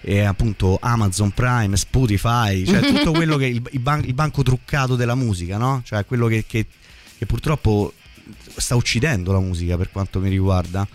[0.03, 4.97] e appunto Amazon Prime, Spotify, cioè tutto quello che il, il ban- il banco truccato
[4.97, 5.81] della musica, no?
[5.85, 6.67] Cioè quello che, che-
[7.17, 7.95] che purtroppo
[8.57, 10.87] sta uccidendo la musica per quanto mi riguarda.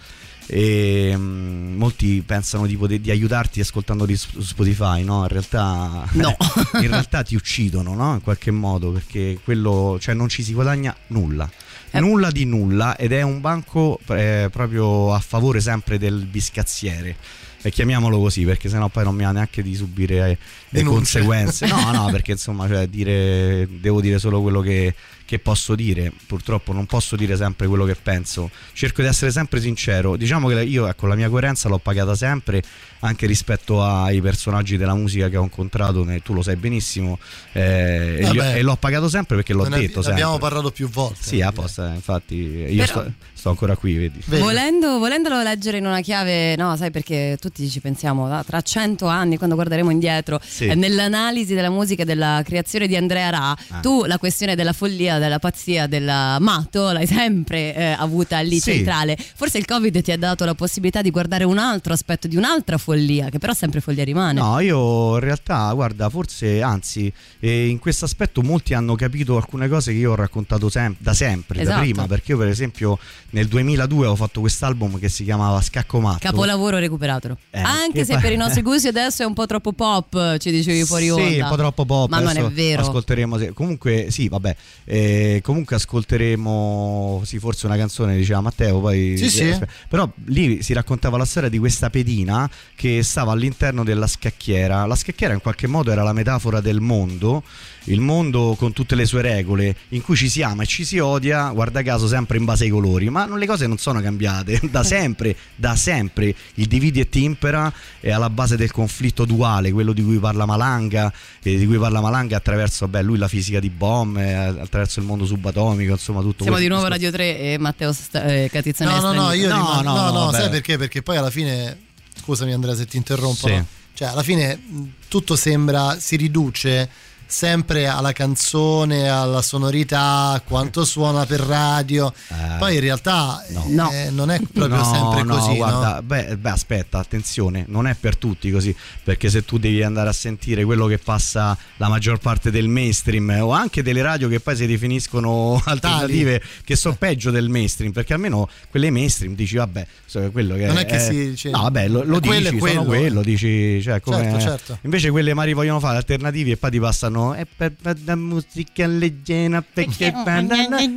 [0.52, 5.22] E mm, molti pensano di, di aiutarti ascoltando di Sp- Spotify, no?
[5.24, 6.36] In realtà, No.
[6.82, 8.14] in realtà ti uccidono, no?
[8.14, 11.50] In qualche modo, perché quello, cioè non ci si guadagna nulla.
[11.92, 12.00] Eh.
[12.00, 17.16] Nulla di nulla ed è un banco eh, proprio a favore sempre del biscazziere.
[17.62, 20.38] E chiamiamolo così perché sennò poi non mi ha neanche di subire eh,
[20.70, 21.66] le conseguenze.
[21.80, 24.94] No, no, perché insomma, cioè, dire, devo dire solo quello che,
[25.26, 26.12] che posso dire.
[26.28, 28.50] Purtroppo non posso dire sempre quello che penso.
[28.74, 30.16] Cerco di essere sempre sincero.
[30.16, 32.62] Diciamo che io, ecco, la mia coerenza l'ho pagata sempre
[33.02, 36.04] anche rispetto ai personaggi della musica che ho incontrato.
[36.04, 37.18] ne- Tu lo sai benissimo.
[37.54, 38.34] eh, e, Vabbè.
[38.34, 40.12] io- e l'ho pagato sempre perché l'ho detto ne sempre.
[40.12, 41.18] abbiamo parlato più volte.
[41.22, 44.22] Sì, apposta, infatti io Però- sto, sto ancora qui, vedi.
[44.26, 49.06] Volendo, volendolo leggere in una chiave, no, sai perché tutti ci pensiamo, ah, tra cento
[49.08, 50.59] anni, quando guarderemo indietro, Sì.
[50.60, 53.80] Eh, nell'analisi della musica e della creazione di Andrea Ra, Ah.
[53.82, 56.06] tu la questione della follia, della pazzia, del
[56.40, 58.74] matto l'hai sempre eh, avuta lì Sì.
[58.74, 59.18] centrale.
[59.36, 62.78] Forse il Covid ti ha dato la possibilità di guardare un altro aspetto di un'altra
[62.78, 64.40] follia, che però sempre follia rimane.
[64.40, 69.68] No, io in realtà, guarda, forse anzi, eh, in questo aspetto molti hanno capito alcune
[69.68, 71.80] cose che io ho raccontato sem- da sempre, da Esatto.
[71.82, 72.98] prima, perché io per esempio
[73.32, 76.20] nel 2002 ho fatto quest'album che si chiamava Scacco Matto.
[76.22, 77.38] Capolavoro recuperatelo.
[77.52, 80.49] Eh, Anche che se per i nostri gusti adesso è un po' troppo pop, ci
[80.52, 81.28] dicevi fuori onda.
[81.28, 82.10] Sì, un po' troppo pop.
[82.10, 82.82] Ma non è vero.
[82.82, 83.38] Ascolteremo.
[83.38, 83.52] sì.
[83.54, 84.56] Comunque, sì, vabbè.
[84.86, 87.22] eh, comunque ascolteremo.
[87.26, 88.80] Sì, forse una canzone, diceva Matteo.
[88.80, 89.16] Poi.
[89.18, 89.50] Sì, sì.
[89.50, 89.72] aspetta.
[89.88, 94.86] Però lì si raccontava la storia di questa pedina che stava all'interno della scacchiera.
[94.86, 97.44] La scacchiera in qualche modo era la metafora del mondo.
[97.86, 101.00] Il mondo con tutte le sue regole, in cui ci si ama e ci si
[101.00, 103.10] odia, guarda caso, sempre in base ai colori.
[103.10, 104.60] Ma non- le cose non sono cambiate.
[104.70, 106.36] Da sempre, da sempre.
[106.56, 111.12] Il dividi e timpera è alla base del conflitto duale, quello di cui parla Malanga,
[111.42, 115.06] e di cui parla Malanga attraverso, beh, lui la fisica di bombe, eh, attraverso il
[115.06, 116.90] mondo subatomico, insomma, tutto Siamo di nuovo a.
[116.90, 118.50] Radio 3 e Matteo Sta- eh,
[118.80, 120.78] No, no, no, io No, rimango- no, no, no, no, sai perché?
[120.78, 121.78] Perché poi alla fine,
[122.22, 123.56] scusami Andrea se ti interrompo, Sì.
[123.56, 123.66] no?
[123.94, 124.60] cioè alla fine
[125.08, 126.88] tutto sembra, si riduce
[127.32, 133.92] sempre alla canzone, alla sonorità, a quanto suona per radio, Eh, poi in realtà No.
[133.92, 135.56] eh, non è proprio No, sempre no, così, no?
[135.56, 140.10] guarda, beh, beh, aspetta, attenzione, non è per tutti così, perché se tu devi andare
[140.10, 144.28] a sentire quello che passa la maggior parte del mainstream eh, o anche delle radio
[144.28, 149.56] che poi si definiscono alternative che sono peggio del mainstream, perché almeno quelle mainstream dici
[149.56, 149.86] vabbè,
[150.32, 152.56] quello che Non è che eh, si dice- No, vabbè, lo, lo è quello, dici,
[152.66, 153.02] è sono quello.
[153.04, 154.78] quello, dici, cioè come Certo, certo.
[154.82, 158.86] Invece quelle mari vogliono fare alternativi e poi ti passano è per per la musica
[158.88, 160.14] leggera perché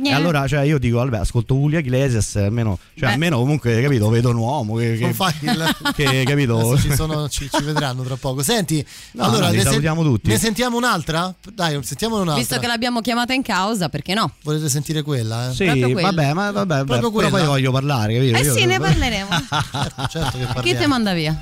[0.03, 4.29] e allora cioè io dico vabbè ascolto Julia Iglesias almeno cioè almeno comunque capito vedo
[4.29, 5.05] un uomo che, che,
[5.41, 5.75] il...
[5.95, 8.41] che, capito ci, sono- ci- ci vedranno tra poco.
[8.43, 10.29] Senti, No, allora no, li ne, sen- salutiamo tutti.
[10.29, 11.33] ne sentiamo un'altra?
[11.53, 12.35] Dai, sentiamo un'altra.
[12.35, 14.31] Visto che l'abbiamo chiamata in causa, perché no?
[14.43, 15.49] Volete sentire quella?
[15.49, 15.53] Eh?
[15.53, 16.07] sì proprio quella.
[16.11, 19.27] vabbè ma vabbè, vabbè Proprio però poi voglio parlare capito Eh Io- sì, ne parleremo.
[19.71, 20.87] Certo, certo che Chi te parliamo.
[20.87, 21.41] manda via?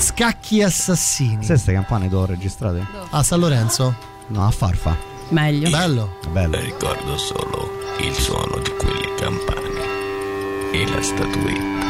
[0.00, 1.36] Scacchi assassini.
[1.44, 2.84] Sai queste campane d'oro registrate?
[3.10, 3.94] A San Lorenzo?
[4.28, 4.96] no a Farfa
[5.30, 5.70] Meglio.
[5.70, 6.16] Bello.
[6.30, 7.70] bello Ricordo solo
[8.00, 11.89] il suono di quelle campane e la statuetta.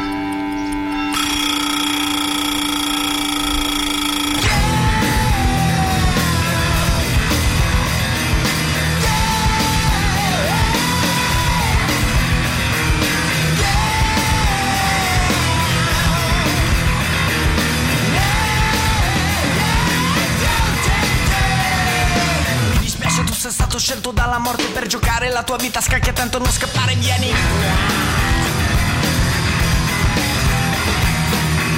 [24.41, 27.31] Morte per giocare la tua vita a scacchi attento a non scappare vieni.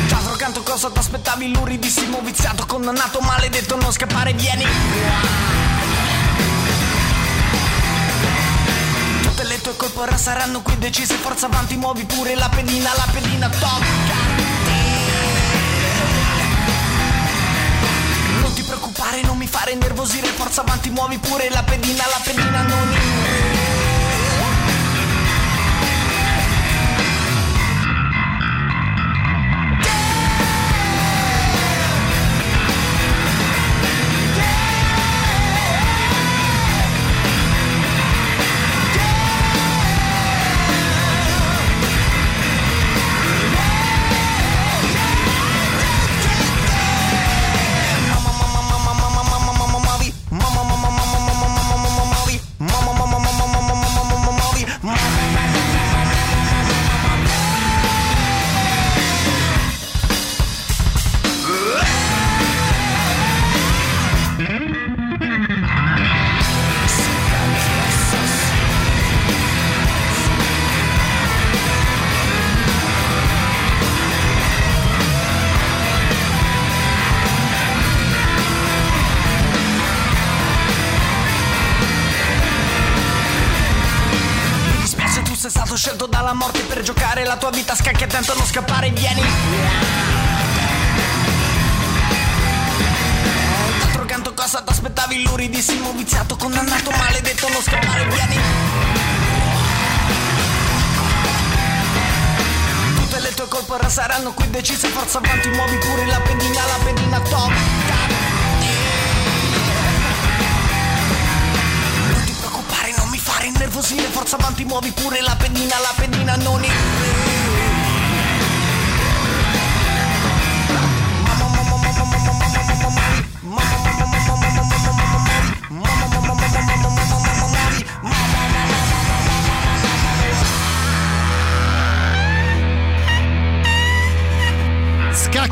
[0.08, 1.54] D'altro canto cosa t'aspettavi?
[1.54, 4.66] Luridissimo viziato condannato maledetto non scappare vieni.
[9.22, 13.08] Tutte le tue colpe ora saranno qui decise forza avanti muovi pure la pedina la
[13.12, 14.53] pedina tocca
[19.04, 23.63] Preoccupare, non mi fare nervosire, forza avanti, muovi pure la pedina, la pedina non muovi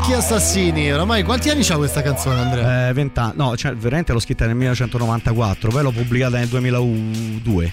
[0.02, 2.88] Scacchi assassini, oramai quanti anni c'ha questa canzone Andrea?
[2.88, 7.72] Eh, 20 anni, no, cioè, veramente l'ho scritta nel 1994, poi l'ho pubblicata nel 2002.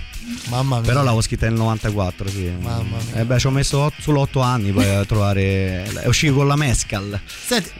[0.49, 0.85] Mamma mia.
[0.85, 2.51] Però l'avevo scritta nel 94, sì.
[2.61, 3.21] Mamma mia.
[3.21, 5.85] Eh beh, ci ho messo ot- solo 8 anni poi a trovare.
[5.85, 7.19] È uscito con la Mescal.
[7.25, 7.71] Senti,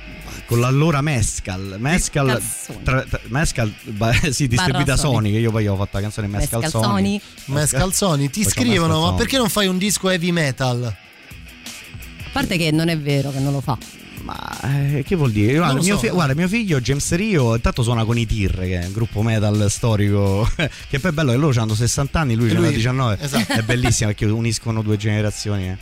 [0.47, 1.75] Con l'allora Mescal.
[1.77, 2.41] Mescal,
[2.81, 5.13] tra- tra- Mescal ba- sì, distribuita Sony.
[5.13, 7.19] Sony, che io poi ho fatto la canzone Mescal, Mescal Sony.
[7.19, 7.21] Sony.
[7.59, 10.85] Mescalzoni, ti Facciamo scrivono, ma perché non fai un disco heavy metal?
[10.85, 13.77] A parte che non è vero che non lo fa.
[14.29, 15.55] Ma eh, che vuol dire?
[15.57, 15.99] Guarda mio, so.
[16.01, 19.21] fi- guarda, mio figlio James Rio intanto suona con i Tir, che è un gruppo
[19.23, 20.47] metal storico.
[20.55, 23.17] che poi è bello che loro hanno 60 anni, lui E ce n'ha lui- 19.
[23.21, 23.53] esatto.
[23.53, 25.69] È bellissimo perché uniscono due generazioni.
[25.69, 25.77] eh.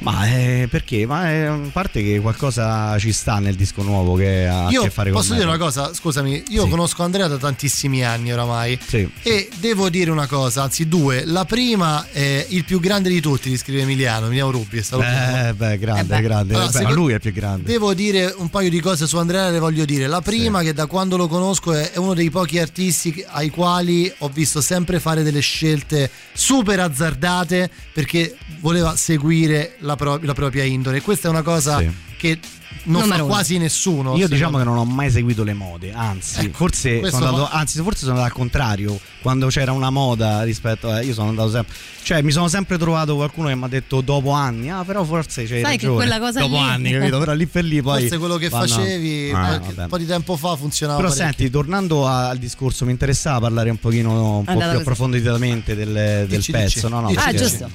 [0.00, 1.04] Ma eh, perché?
[1.06, 4.82] Ma eh, a parte che qualcosa ci sta nel disco nuovo che ha a Io
[4.82, 6.68] che fare con posso dire una cosa, scusami, io Sì.
[6.70, 9.10] conosco Andrea da tantissimi anni oramai Sì.
[9.22, 11.24] e devo dire una cosa, anzi due.
[11.26, 14.82] La prima è il più grande di tutti, ti scrive Emiliano, Emiliano Rubbi.
[14.82, 15.48] salutiamo.
[15.48, 16.20] Eh, beh, grande, Eh beh.
[16.22, 16.54] grande.
[16.54, 17.64] Allora, Beh, lui è più grande.
[17.70, 20.06] Devo dire un paio di cose su Andrea, le voglio dire.
[20.06, 24.12] La prima, che da quando lo conosco è è uno dei pochi artisti ai quali
[24.18, 30.64] ho visto sempre fare delle scelte super azzardate perché voleva seguire la, pro- la propria
[30.64, 30.98] indole.
[30.98, 31.90] E questa è una cosa Sì.
[32.16, 32.38] che
[32.84, 33.32] non Numero fa uno.
[33.34, 34.16] quasi nessuno.
[34.16, 37.58] Io diciamo che non ho mai seguito le mode, anzi, Ecco, forse, sono andato, fa-
[37.58, 38.98] anzi, forse sono andato al contrario.
[39.20, 41.02] Quando c'era una moda rispetto a.
[41.02, 41.74] Io sono andato sempre.
[42.02, 45.42] Cioè, mi sono sempre trovato qualcuno che mi ha detto dopo anni, ah, però forse
[45.44, 45.94] c'hai Sai che ragione.
[45.96, 47.18] quella cosa dopo lì- anni, capito?
[47.18, 48.00] Però lì per lì poi.
[48.00, 51.34] Forse quello che vanno- facevi Ah, un po' di tempo fa funzionava Però parecchio.
[51.36, 54.90] senti, tornando al discorso, mi interessava parlare un pochino un po' Andata più così.
[54.90, 56.74] approfonditamente del, del Dici, pezzo.
[56.80, 56.88] dici.
[56.88, 57.68] No, no, Dici, Ah, giusto.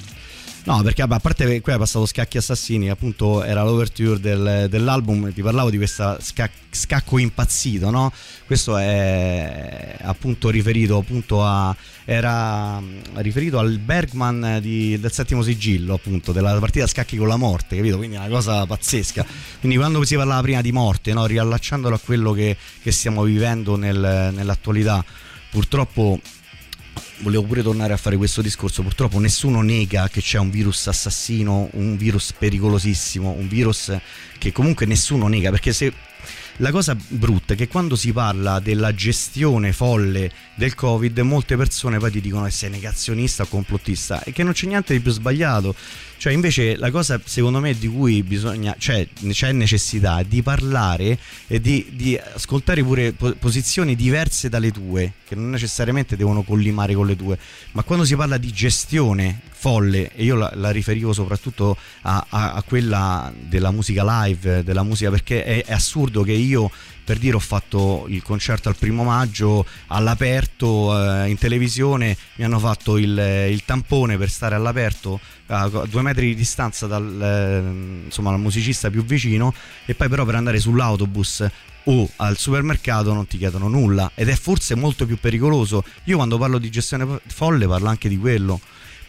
[0.66, 4.66] No, perché vabbè, a parte che qui è passato Scacchi Assassini, appunto era l'overture del-
[4.68, 8.12] dell'album, ti parlavo di questa sca- scacco impazzito, no?
[8.46, 12.82] Questo è appunto riferito appunto a era
[13.14, 17.96] riferito al Bergman di- del settimo sigillo, appunto, della partita scacchi con la morte, capito?
[17.98, 19.24] Quindi è una cosa pazzesca.
[19.60, 21.26] Quindi quando si parlava prima di morte, no?
[21.26, 25.04] riallacciandolo a quello che, che stiamo vivendo nel- nell'attualità,
[25.48, 26.20] purtroppo
[27.18, 28.82] volevo pure tornare a fare questo discorso.
[28.82, 33.96] Purtroppo nessuno nega che c'è un virus assassino, un virus pericolosissimo, un virus
[34.38, 35.50] che comunque nessuno nega.
[35.50, 35.92] Perché se
[36.56, 41.98] la cosa brutta è che quando si parla della gestione folle del Covid, molte persone
[41.98, 45.10] poi ti dicono che sei negazionista o complottista e che non c'è niente di più
[45.10, 45.74] sbagliato.
[46.18, 51.60] Cioè, invece, la cosa secondo me di cui bisogna, cioè, c'è necessità di parlare e
[51.60, 57.06] di, di ascoltare pure po- posizioni diverse dalle tue, che non necessariamente devono collimare con
[57.06, 57.38] le tue,
[57.72, 62.52] ma quando si parla di gestione folle, e io la, la riferivo soprattutto a, a-
[62.54, 66.70] a quella della musica live, della musica, perché è, è assurdo che io
[67.06, 72.16] per dire ho fatto il concerto al primo maggio all'aperto eh, in televisione.
[72.34, 73.16] Mi hanno fatto il,
[73.48, 78.40] il tampone per stare all'aperto a a due metri di distanza dal, eh, insomma, dal
[78.40, 79.54] musicista più vicino.
[79.84, 81.46] E poi però per andare sull'autobus
[81.84, 84.10] o al supermercato non ti chiedono nulla.
[84.16, 85.84] Ed è forse molto più pericoloso.
[86.04, 88.60] Io quando parlo di gestione folle parlo anche di quello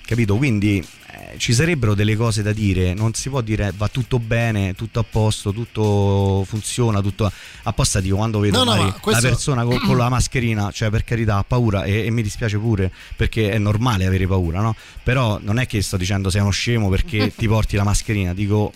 [0.08, 0.38] capito?
[0.38, 0.78] Quindi
[1.12, 2.93] eh, ci sarebbero delle cose da dire.
[2.93, 7.30] Non si può dire va tutto bene tutto a posto tutto funziona tutto
[7.64, 10.89] apposta dico quando vedo No, no, ma questo- la persona con, con la mascherina cioè
[10.89, 14.76] per carità ha paura e, e mi dispiace pure perché è normale avere paura no?
[15.03, 18.72] Però non è che sto dicendo sei uno scemo perché ti porti la mascherina dico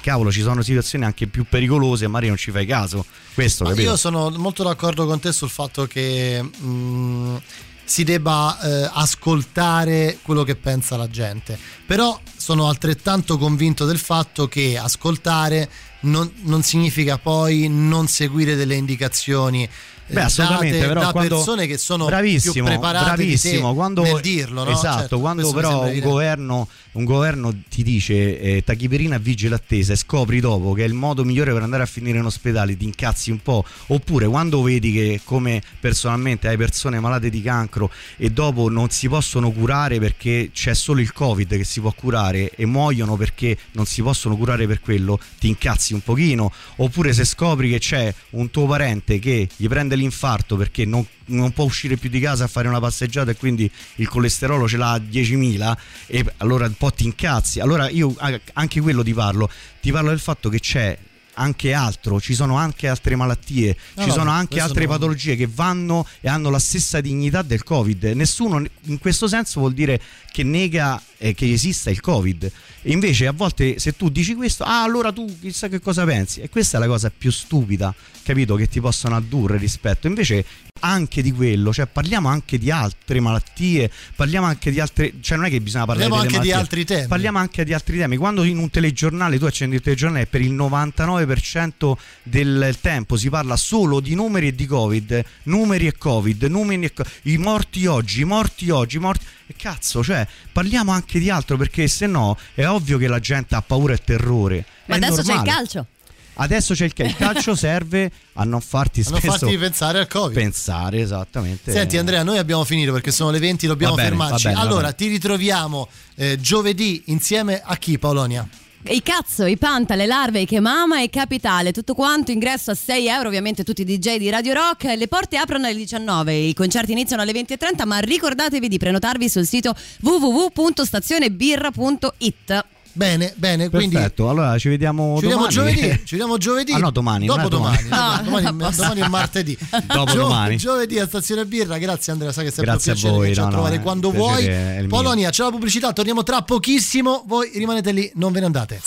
[0.00, 3.04] cavolo ci sono situazioni anche più pericolose magari non ci fai caso.
[3.34, 3.82] Questo capito?
[3.82, 7.36] io sono molto d'accordo con te sul fatto che mh,
[7.84, 11.58] si debba eh, ascoltare quello che pensa la gente.
[11.86, 15.68] Però sono altrettanto convinto del fatto che ascoltare
[16.02, 19.68] non, non significa poi non seguire delle indicazioni
[20.12, 24.20] Beh, assolutamente, date però da quando- persone che sono bravissimo, più preparate bravissimo, quando, nel
[24.20, 24.70] dirlo, no?
[24.70, 29.96] Esatto, Certo, quando però un governo, un governo ti dice eh, tachiperina vigile attesa e
[29.96, 33.30] scopri dopo che è il modo migliore per andare a finire in ospedale, ti incazzi
[33.30, 38.68] un po', oppure quando vedi che come personalmente hai persone malate di cancro e dopo
[38.68, 43.16] non si possono curare perché c'è solo il covid che si può curare e muoiono
[43.16, 47.78] perché non si possono curare per quello, ti incazzi un pochino, oppure se scopri che
[47.78, 52.20] c'è un tuo parente che gli prende l'infarto perché non, non può uscire più di
[52.20, 55.76] casa a fare una passeggiata e quindi il colesterolo ce l'ha a 10.000
[56.06, 57.60] e allora un po' ti incazzi.
[57.60, 58.14] Allora io
[58.52, 59.48] anche quello ti parlo,
[59.80, 60.98] ti parlo del fatto che c'è
[61.34, 64.90] anche altro, ci sono anche altre malattie, No, ci no, sono anche altre no.
[64.90, 68.04] patologie che vanno e hanno la stessa dignità del Covid.
[68.04, 72.50] Nessuno in questo senso vuol dire che nega eh, che esista il Covid.
[72.82, 76.40] E invece a volte se tu dici questo, ah allora tu chissà che cosa pensi.
[76.40, 80.06] E questa è la cosa più stupida, capito, che ti possono addurre rispetto.
[80.06, 80.44] Invece
[80.84, 85.46] anche di quello, cioè parliamo anche di altre malattie, parliamo anche di altre, cioè non
[85.46, 87.08] è che bisogna parlare Parliamo delle anche di malattie, altri temi.
[87.08, 88.16] Parliamo anche di altri temi.
[88.16, 93.56] Quando in un telegiornale tu accendi il telegiornale per il 99% del tempo si parla
[93.56, 98.22] solo di numeri e di Covid, numeri e Covid, numeri e co- i morti oggi,
[98.22, 102.36] i morti oggi, i morti e cazzo, cioè parliamo anche di altro perché se no
[102.54, 104.64] è ovvio che la gente ha paura e terrore.
[104.86, 105.50] Ma È adesso c'è il normale.
[105.50, 105.86] calcio.
[106.34, 107.12] Adesso c'è il calcio.
[107.12, 110.34] Il calcio serve a non farti A non spesso farti pensare al Covid.
[110.34, 111.72] pensare esattamente.
[111.72, 114.48] Senti Andrea, noi abbiamo finito perché sono le 20, dobbiamo bene, fermarci.
[114.48, 118.46] bene, allora, ti ritroviamo eh, giovedì insieme a chi Paolonia?
[118.84, 122.74] I cazzo, i panta, le larve, i che mama e capitale, tutto quanto, ingresso a
[122.74, 126.52] 6 euro, ovviamente tutti i DJ di Radio Rock, le porte aprono alle 19, i
[126.52, 132.64] concerti iniziano alle 20.30, ma ricordatevi di prenotarvi sul sito www.stazionebirra.it.
[132.94, 135.54] Bene, bene, quindi Perfetto, allora ci vediamo ci vediamo domani.
[135.54, 136.72] giovedì, ci vediamo giovedì.
[136.72, 137.82] Ah no, domani, Dopo è domani.
[137.88, 138.16] domani.
[138.16, 139.58] No, domani, posso- domani è martedì.
[139.86, 140.56] Dopo domani.
[140.58, 141.78] Giovedì a Stazione Birra.
[141.78, 143.48] Grazie Andrea, sai che è sempre Grazie un a piacere voi, che ci no, a
[143.48, 144.86] no, trovare è quando vuoi.
[144.88, 147.24] Polonia, c'è la pubblicità, torniamo tra pochissimo.
[147.26, 148.80] Voi rimanete lì, non ve ne andate.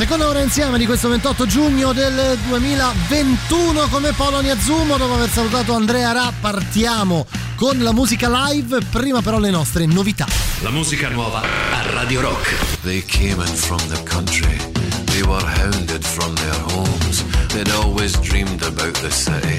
[0.00, 5.74] Seconda ora insieme di questo 28 giugno del 2021 come Polonia Zumo dopo aver salutato
[5.74, 10.26] Andrea Ra partiamo con la musica live prima però le nostre novità
[10.60, 12.80] La musica nuova a Radio Rock.
[12.80, 14.56] They came in from the country.
[15.04, 17.22] They were hounded from their homes.
[17.48, 19.58] They'd always dreamed about the city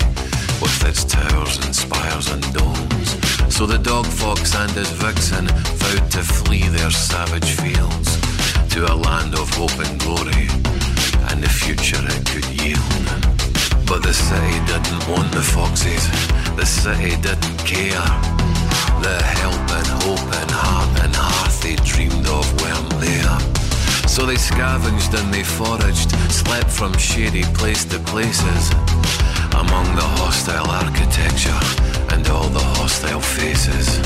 [0.59, 3.15] with its towers and spires and domes.
[3.49, 5.45] So the dog fox and his vixen
[5.77, 8.17] vowed to flee their savage fields
[8.71, 10.47] to a land of hope and glory
[11.29, 12.79] and the future it could yield.
[13.85, 16.07] But the city didn't want the foxes.
[16.55, 18.07] The city didn't care.
[19.03, 23.35] The help and hope and heart and hearth they dreamed of weren't there.
[24.07, 28.63] So they scavenged and they foraged, slept from shady place to places,
[29.59, 31.59] among the hostile architecture
[32.13, 33.99] and all the hostile faces.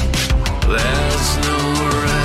[0.66, 1.60] There's no
[2.02, 2.25] rest,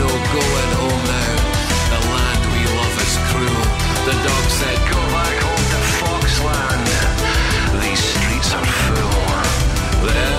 [0.00, 1.36] no going home now.
[1.92, 3.64] The land we love is cruel.
[4.06, 4.79] The dog said,
[10.02, 10.29] There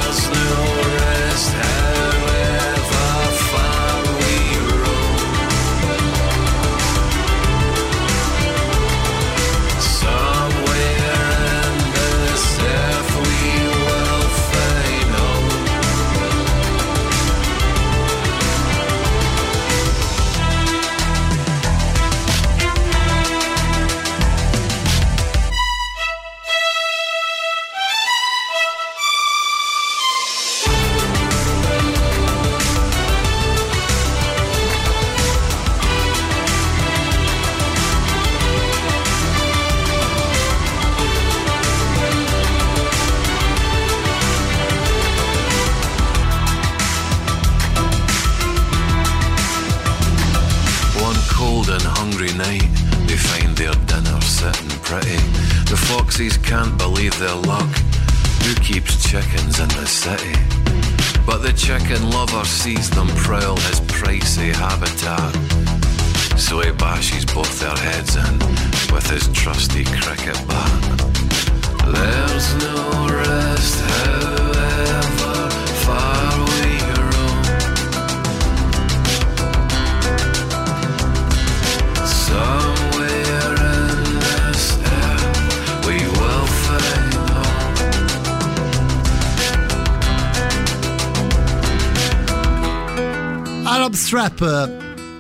[94.14, 94.78] Eh,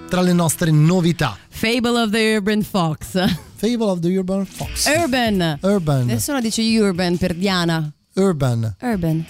[0.09, 1.37] tra le nostre novità.
[1.47, 3.11] Fable of the Urban Fox.
[3.55, 4.85] Fable of the Urban Fox.
[4.85, 5.59] Urban.
[5.61, 6.05] Urban.
[6.07, 7.89] Nessuno dice urban per Diana.
[8.15, 8.75] Urban.
[8.81, 9.25] Urban.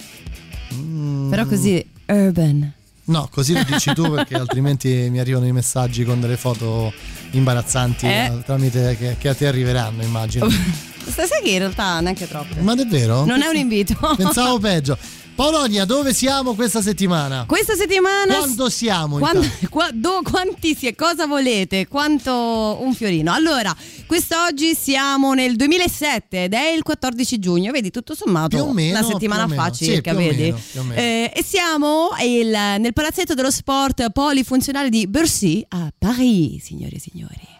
[0.74, 1.30] Mm.
[1.30, 2.72] Però così, urban.
[3.04, 6.92] No, così lo dici tu perché altrimenti mi arrivano i messaggi con delle foto
[7.30, 8.24] imbarazzanti Eh.
[8.24, 10.48] eh, tramite che, che a te arriveranno, immagino.
[11.06, 12.60] Sai che in realtà neanche troppo.
[12.60, 13.24] Ma davvero?
[13.24, 13.94] Non è un invito.
[14.16, 14.98] Pensavo peggio.
[15.34, 17.44] Polonia, dove siamo questa settimana?
[17.46, 18.36] Questa settimana.
[18.36, 19.18] Quando siamo?
[19.18, 19.68] Quando- intanto?
[19.70, 21.88] qua- do- quanti si cosa volete?
[21.88, 23.32] Quanto un fiorino.
[23.32, 23.74] Allora,
[24.06, 27.72] quest'oggi siamo nel 2007 ed è il 14 giugno.
[27.72, 29.72] Vedi, tutto sommato, Più o meno, una settimana fa.
[29.72, 30.42] Sì, circa, o vedi?
[30.42, 31.00] meno, più o meno.
[31.00, 37.00] Eh, e siamo il- nel palazzetto dello sport polifunzionale di Bercy a Paris, signore e
[37.00, 37.51] signori.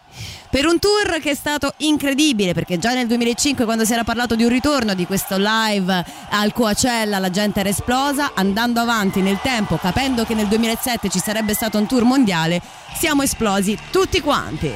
[0.53, 4.35] Per un tour che è stato incredibile, perché già nel 2005, quando si era parlato
[4.35, 8.33] di un ritorno di questo live al Coacella, la gente era esplosa.
[8.35, 12.61] Andando avanti nel tempo, capendo che nel 2007 ci sarebbe stato un tour mondiale,
[12.95, 14.71] siamo esplosi tutti quanti.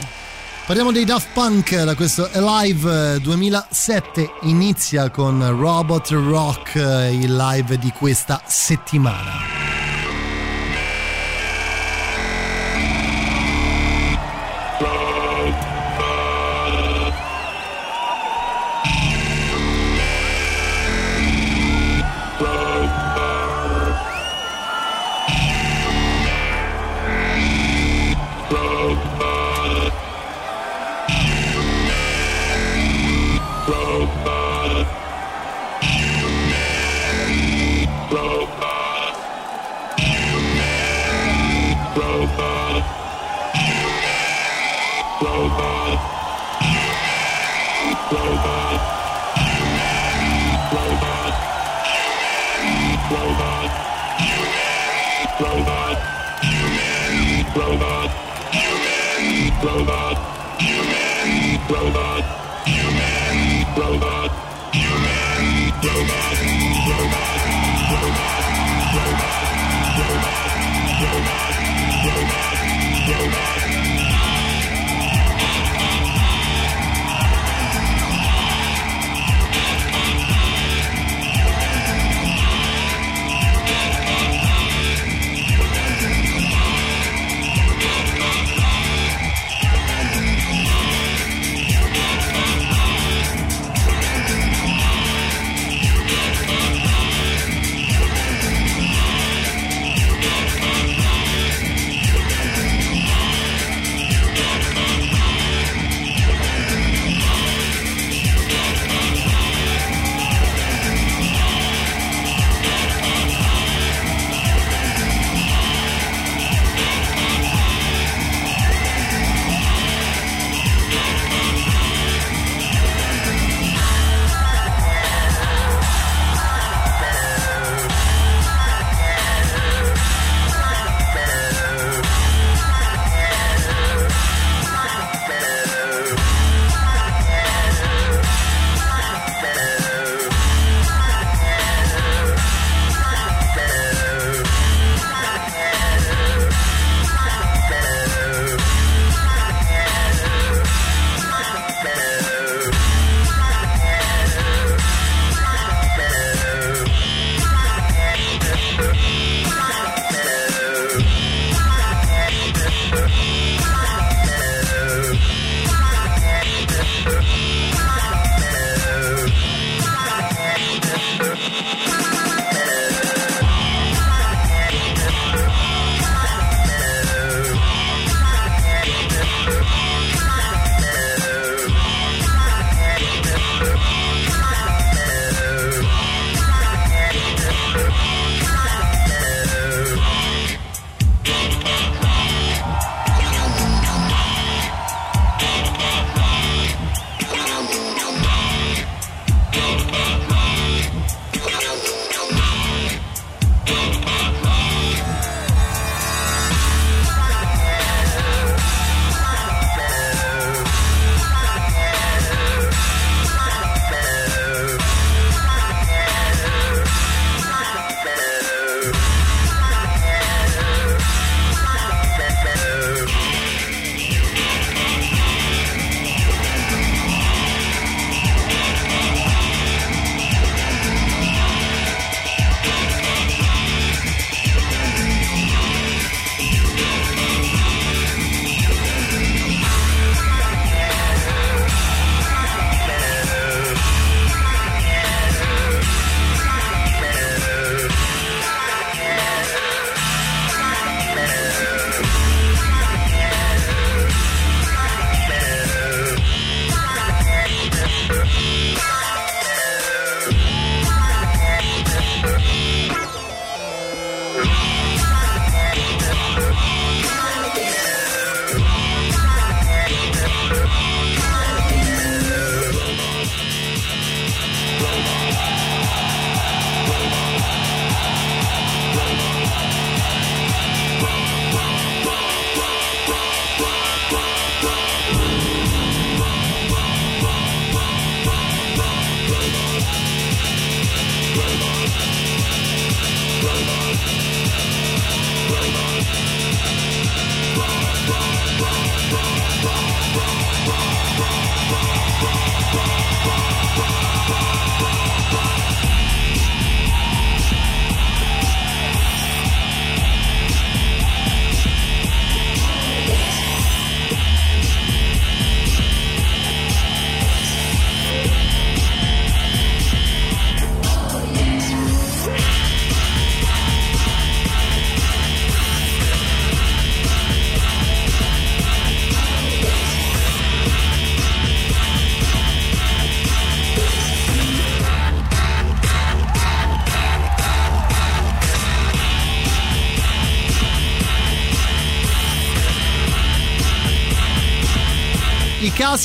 [0.65, 7.36] Parliamo dei Daft Punk da questo Alive eh, 2007 inizia con Robot Rock eh, il
[7.36, 9.86] live di questa settimana.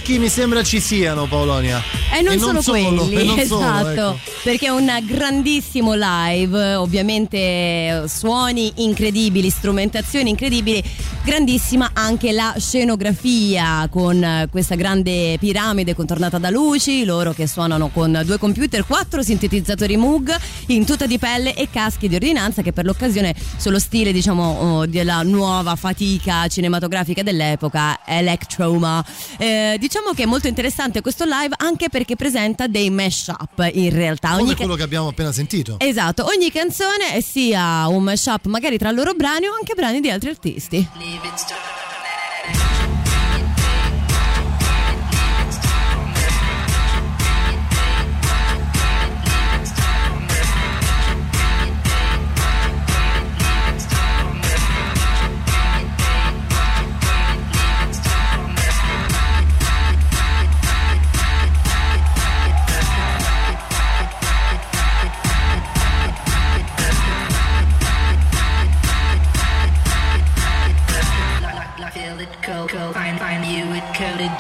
[0.03, 1.81] I caschi mi sembra ci siano, Paolonia.
[2.13, 4.19] E non, solo quelli, e non esatto, solo, ecco.
[4.43, 10.83] perché è un grandissimo live, ovviamente eh, suoni incredibili, strumentazioni incredibili,
[11.25, 17.89] grandissima anche la scenografia con eh, questa grande piramide contornata da luci, loro che suonano
[17.89, 20.35] con due computer, quattro sintetizzatori Moog
[20.67, 24.87] in tuta di pelle e caschi di ordinanza che per l'occasione sono stile diciamo oh,
[24.87, 29.05] della nuova fatica cinematografica dell'epoca, Electroma.
[29.39, 34.31] Eh, diciamo che è molto interessante questo live anche perché presenta dei mashup in realtà.
[34.31, 35.77] Come Ogni ca- quello che abbiamo appena sentito.
[35.79, 40.11] Esatto, ogni canzone è sia un mashup magari tra loro brani o anche brani di
[40.11, 40.89] altri artisti.
[41.15, 41.92] It's Starr.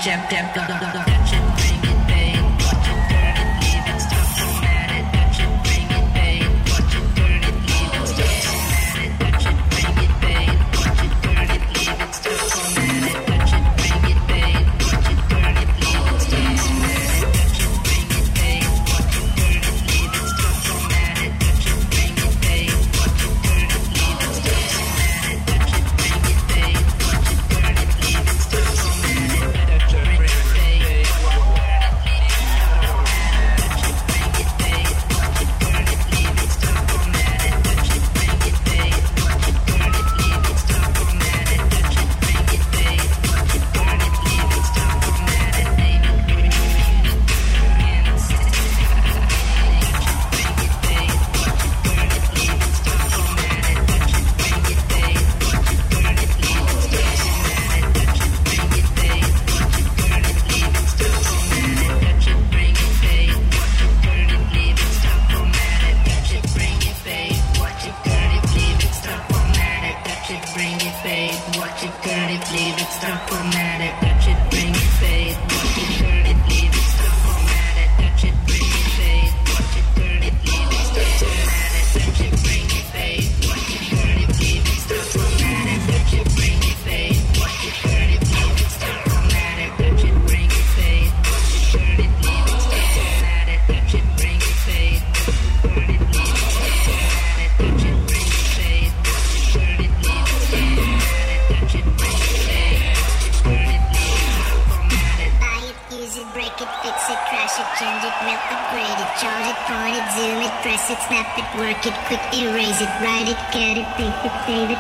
[0.02, 1.11] jump, jump, jump.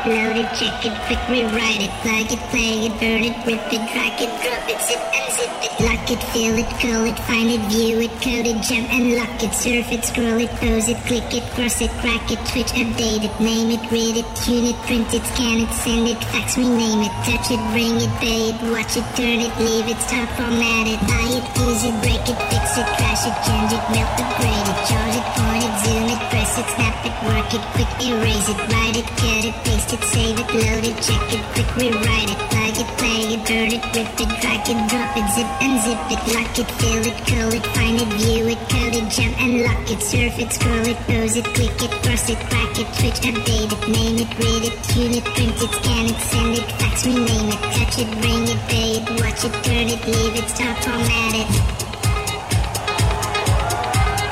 [0.06, 3.24] It, save it, load it, check it, quick rewrite it, plug it, play it, burn
[3.24, 6.68] it, rip it, drag it, drop it, zip and zip it, lock it, feel it,
[6.80, 10.40] call it, find it, view it, code it, jump and lock it, surf it, scroll
[10.40, 14.16] it, pose it, click it, cross it, crack it, switch, update it, name it, read
[14.16, 17.98] it, tune it, print it, scan it, send it, fax, rename it, touch it, bring
[18.00, 21.84] it, pay it, watch it, turn it, leave it, stop, format it, buy it, use
[21.84, 25.64] it, break it, fix it, crash it, change it, melt, upgrade it, charge it, point
[25.66, 29.44] it, zoom it, press it, snap it, work it, quick erase it, write it, cut
[29.44, 33.22] it, paste it, save it, load it, check it, quick rewrite it, plug it, play
[33.34, 36.70] it, turn it, rip it, drag it, drop it, zip and zip it, lock it,
[36.80, 40.38] fill it, call it, find it, view it, code it, jump and lock it, surf
[40.38, 44.16] it, scroll it, pose it, click it, cross it, crack it, switch, update it, name
[44.18, 47.98] it, read it, tune it, print it, scan it, send it, fax, rename it, touch
[47.98, 51.48] it, bring it, pay it, watch it, turn it, leave it, stop, format it.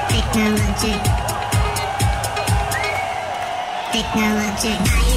[0.09, 0.95] Technology.
[3.93, 5.10] Technology.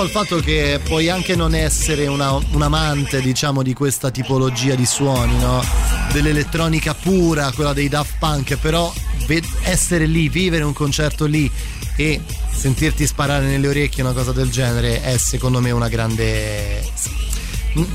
[0.00, 4.86] Al fatto che puoi anche non essere una- un amante, diciamo, di questa tipologia di
[4.86, 5.62] suoni, no?
[6.12, 8.92] Dell'elettronica pura, quella dei Daft Punk, però
[9.62, 11.50] essere lì, vivere un concerto lì
[11.96, 12.20] e
[12.52, 16.82] sentirti sparare nelle orecchie una cosa del genere è secondo me una grande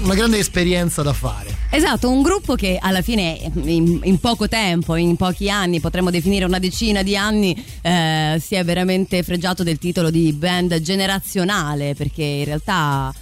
[0.02, 1.45] una grande esperienza da fare.
[1.76, 6.46] Esatto, un gruppo che alla fine in, in poco tempo, in pochi anni, potremmo definire
[6.46, 12.24] una decina di anni, eh, si è veramente fregiato del titolo di band generazionale, perché
[12.24, 13.14] in realtà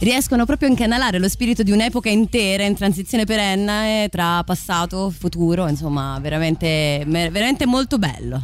[0.00, 5.66] riescono proprio a incanalare lo spirito di un'epoca intera in transizione perenne tra passato, futuro,
[5.66, 8.42] insomma, veramente, veramente molto bello.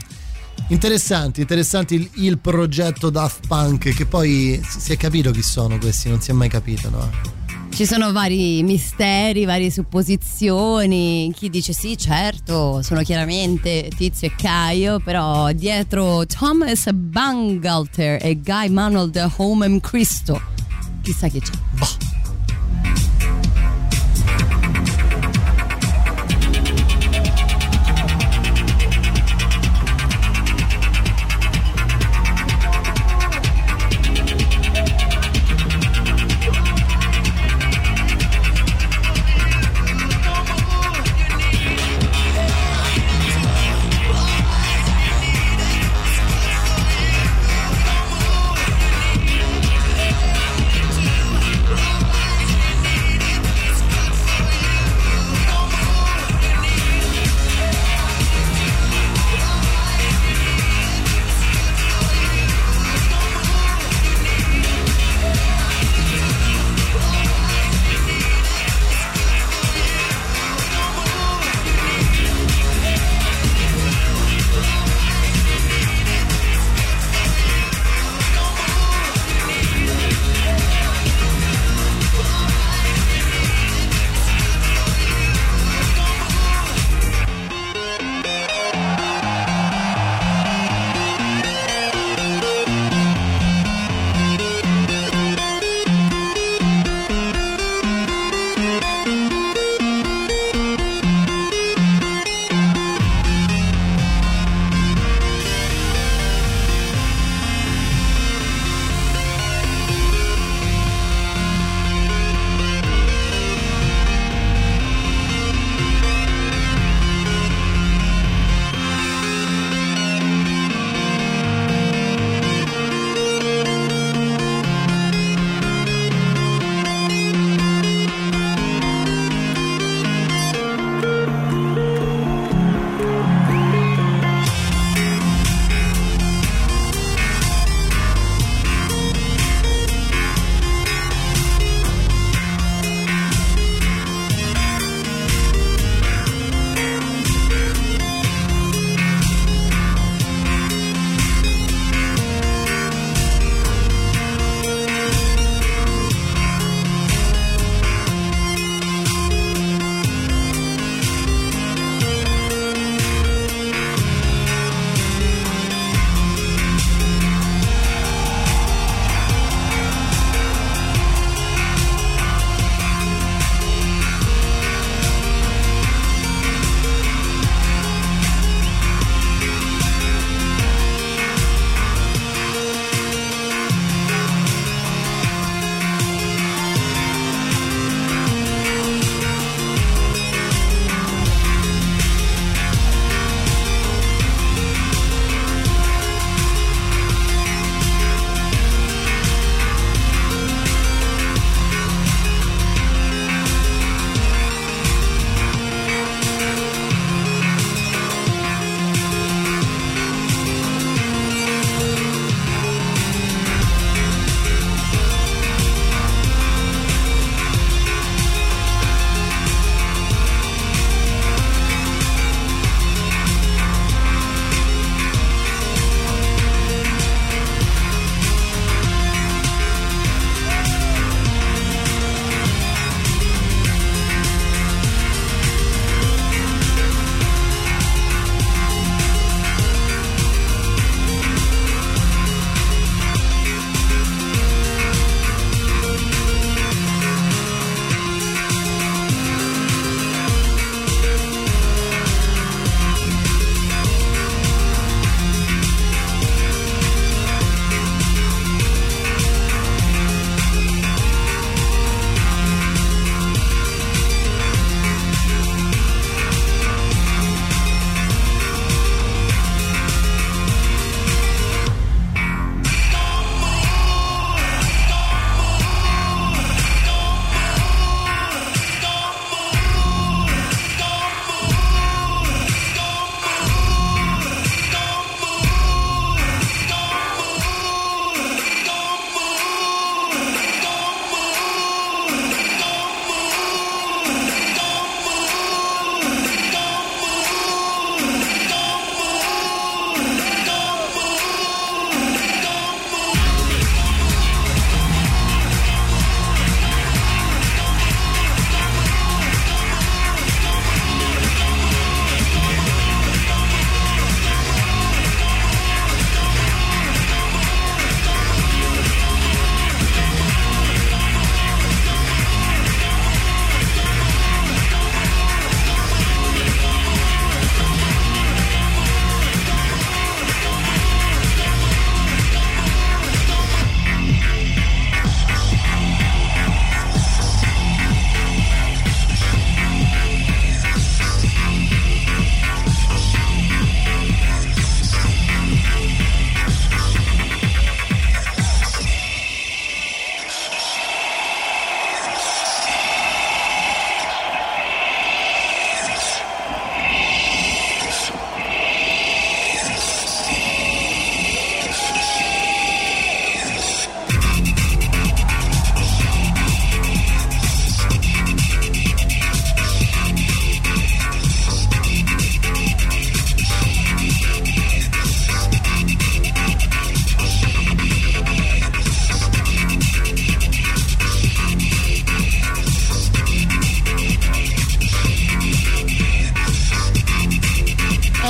[0.69, 6.09] Interessanti, interessanti il, il progetto Daft Punk che poi si è capito chi sono questi,
[6.09, 7.38] non si è mai capito, no?
[7.79, 11.33] Ci sono vari misteri, varie supposizioni.
[11.33, 18.69] Chi dice sì, certo, sono chiaramente Tizio e Caio, però dietro Thomas Bangalter e Guy
[18.69, 20.43] Manuel de Homem Cristo.
[21.03, 21.53] Chissà chi c'è.
[21.79, 22.18] Thank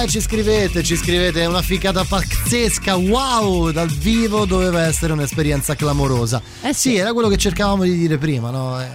[0.07, 6.41] ci scrivete, ci scrivete, è una ficata pazzesca, wow, dal vivo doveva essere un'esperienza clamorosa.
[6.63, 6.97] Eh sì.
[6.97, 8.81] era quello che cercavamo di dire prima, no?
[8.81, 8.87] Eh,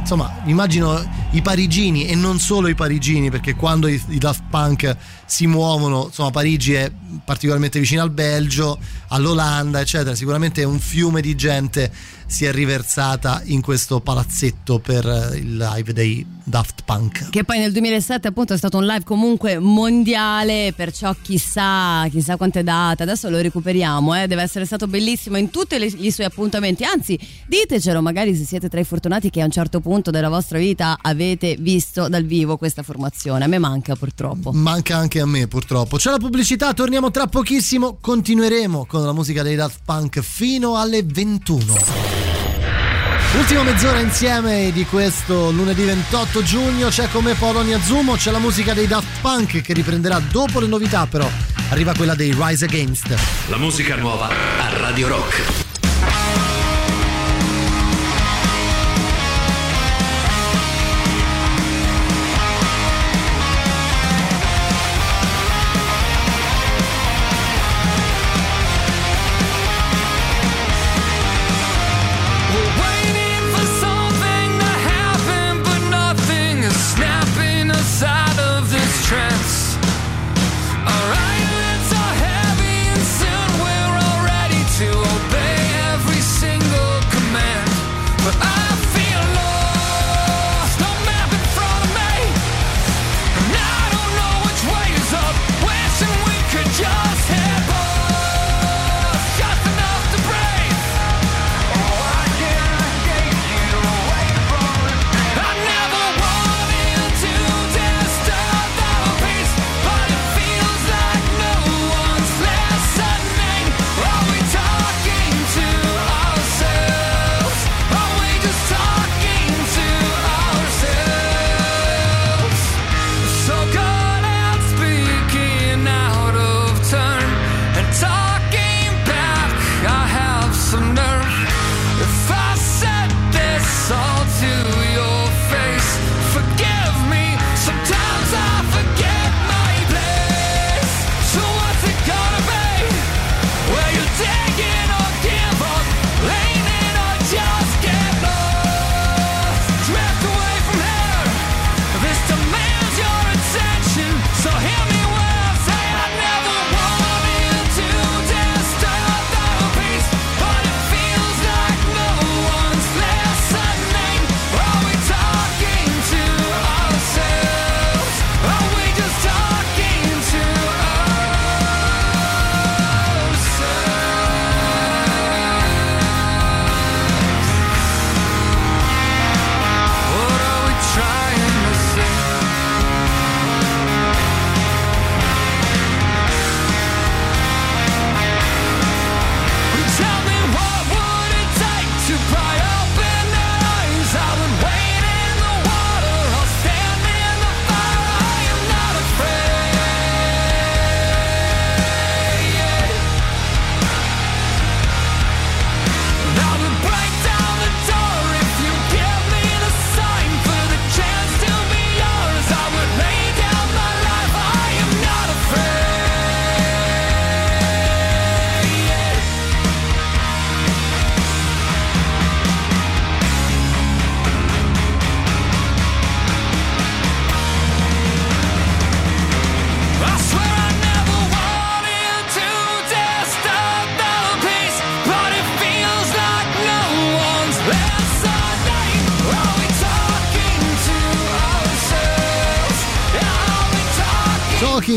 [0.00, 4.96] insomma, immagino i parigini e non solo i parigini, perché quando i, i Daft Punk
[5.24, 6.90] si muovono, insomma, Parigi è
[7.24, 8.78] particolarmente vicino al Belgio,
[9.10, 11.90] all'Olanda, eccetera, sicuramente un fiume di gente
[12.30, 17.30] si è riversata in questo palazzetto per eh, il live dei Daft Punk.
[17.30, 22.62] Che poi nel 2007 appunto è stato un live comunque mondiale, perciò chissà, chissà quante
[22.62, 24.26] date, adesso lo recuperiamo, eh?
[24.28, 28.78] deve essere stato bellissimo in tutti i suoi appuntamenti, anzi ditecelo magari se siete tra
[28.78, 32.82] i fortunati che a un certo punto della vostra vita avete visto dal vivo questa
[32.82, 34.52] formazione, a me manca purtroppo.
[34.52, 35.96] Manca anche a me purtroppo.
[35.96, 41.02] C'è la pubblicità, torniamo tra pochissimo, continueremo con la musica dei Daft Punk fino alle
[41.04, 41.76] 21.
[43.36, 48.74] Ultima mezz'ora insieme di questo lunedì 28 giugno c'è come Polonia Zumo, c'è la musica
[48.74, 51.28] dei Daft Punk che riprenderà dopo le novità però
[51.70, 53.14] arriva quella dei Rise Against.
[53.48, 55.69] La musica nuova a Radio Rock.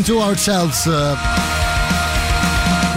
[0.03, 0.85] To ourselves.
[0.85, 1.15] eh,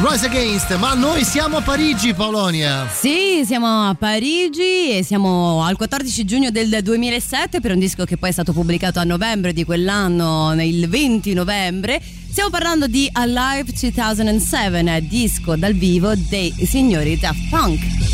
[0.03, 2.87] Rise Against, ma noi siamo a Parigi, Polonia.
[2.93, 8.17] Sì, siamo a Parigi e siamo al 14 giugno del 2007 per un disco che
[8.17, 12.01] poi è stato pubblicato a novembre di quell'anno, il 20 novembre.
[12.31, 18.06] Stiamo parlando di Alive 2007, disco dal vivo dei signori Daft Punk.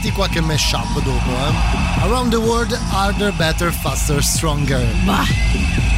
[0.00, 2.04] Senti qualche mashup dopo, eh.
[2.04, 4.86] Around the world, harder, better, faster, stronger.
[5.04, 5.97] Certo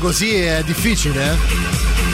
[0.00, 1.36] così è difficile, eh?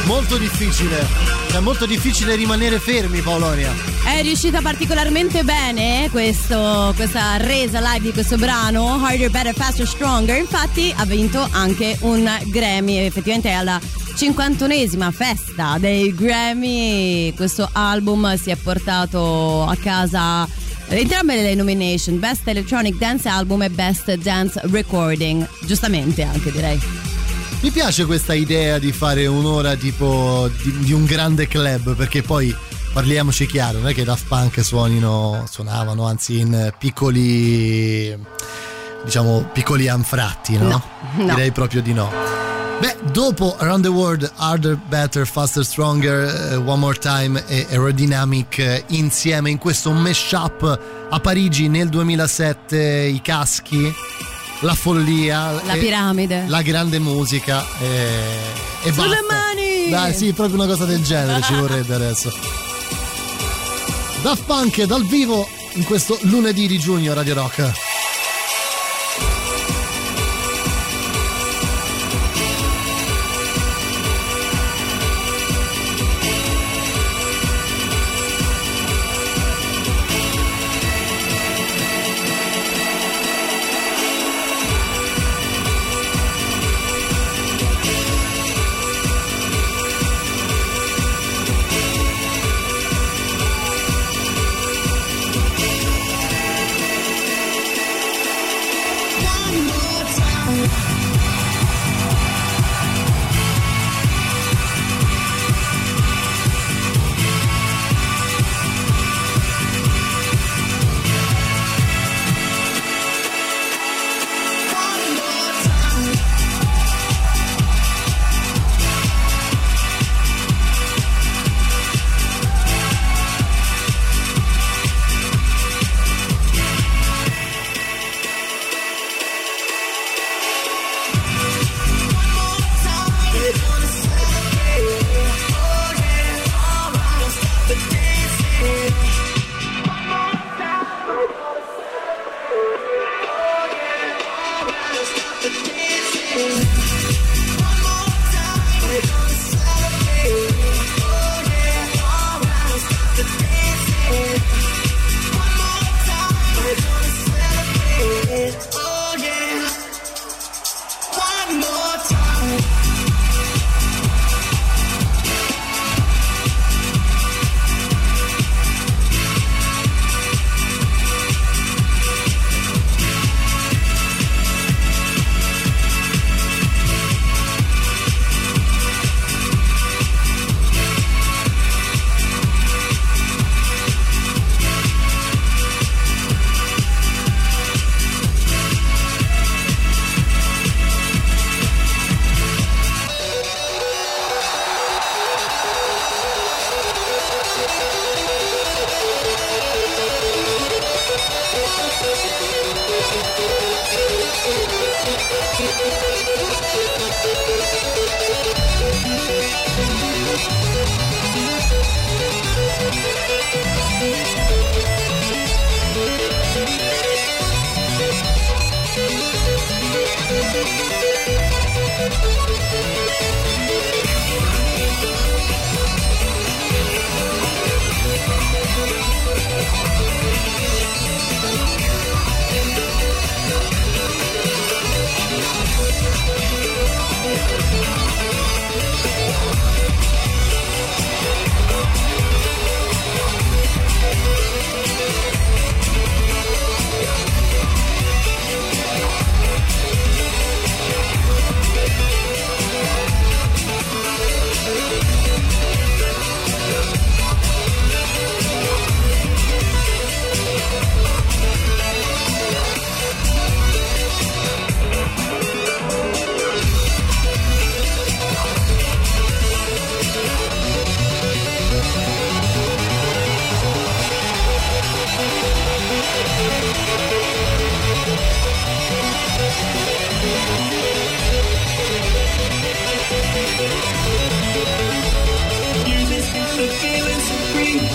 [0.07, 1.07] Molto difficile.
[1.53, 3.73] È molto difficile rimanere fermi, Paolonia.
[4.05, 10.37] È riuscita particolarmente bene questo- questa resa live di questo brano, Harder, Better, Faster, Stronger.
[10.37, 13.81] Infatti ha vinto anche un Grammy, effettivamente è alla
[14.17, 17.33] 51esima festa dei Grammy.
[17.35, 20.47] Questo album si è portato a casa
[20.89, 25.49] entrambe le nomination, Best Electronic Dance Album e Best Dance Recording.
[25.65, 27.16] Giustamente anche direi.
[27.67, 32.55] Mi piace questa idea di fare un'ora tipo di, di un grande club, perché poi
[32.93, 38.17] parliamoci chiaro, non è che Daft Punk suonino, suonavano anzi in piccoli,
[39.03, 40.69] diciamo, piccoli anfratti, no?
[40.69, 40.83] No,
[41.17, 41.25] no.
[41.25, 42.09] Direi proprio di no.
[42.79, 48.59] Beh, dopo Around the World, Harder, Better, Faster, Stronger, eh, One More Time e Aerodynamic
[48.59, 53.93] eh, insieme in questo mashup a Parigi nel 2007, i caschi,
[54.61, 56.45] la follia, La e piramide.
[56.49, 58.09] la grande musica e,
[58.83, 59.25] e Sulle basta.
[59.35, 59.91] mani!
[59.91, 62.33] Dai, sì, proprio una cosa del genere ci vorrebbe adesso.
[64.23, 67.86] Daft Punk dal vivo in questo lunedì di giugno Radio Rock.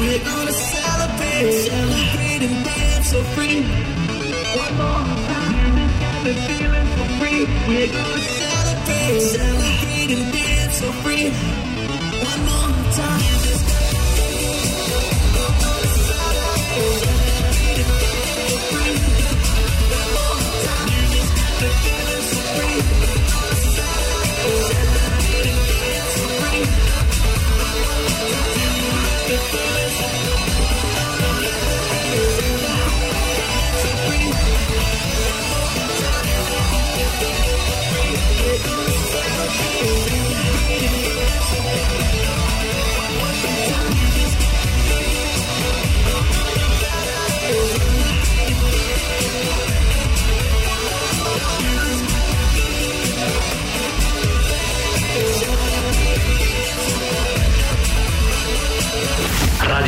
[0.00, 3.60] We're gonna celebrate, celebrate and dance for free.
[4.56, 7.44] One more time, just feeling for free.
[7.68, 11.28] We're gonna celebrate, celebrate and dance for free.
[12.30, 13.79] One more time.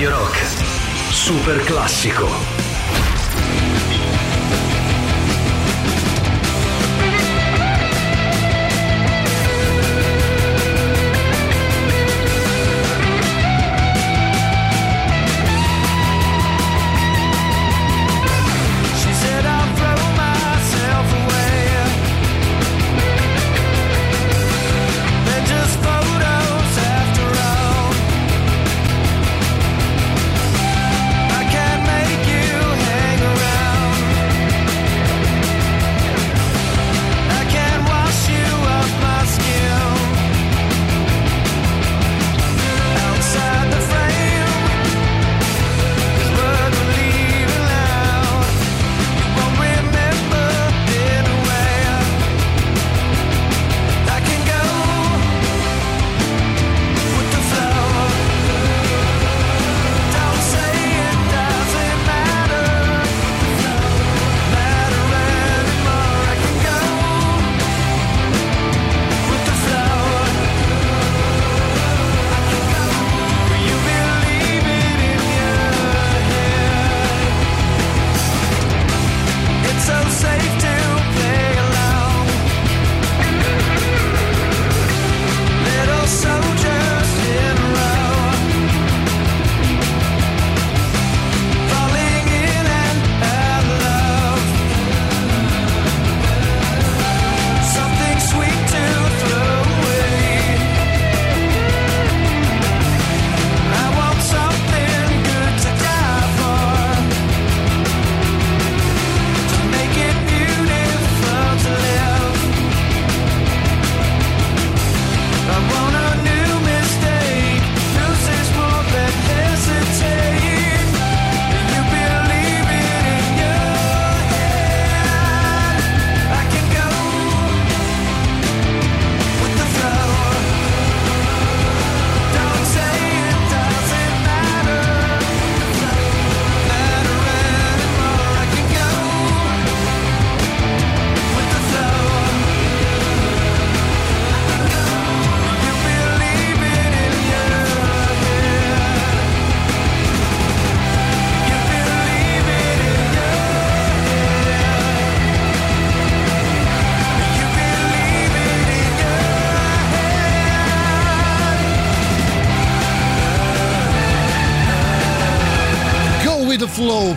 [0.06, 0.36] Rock.
[1.10, 2.51] Super classico.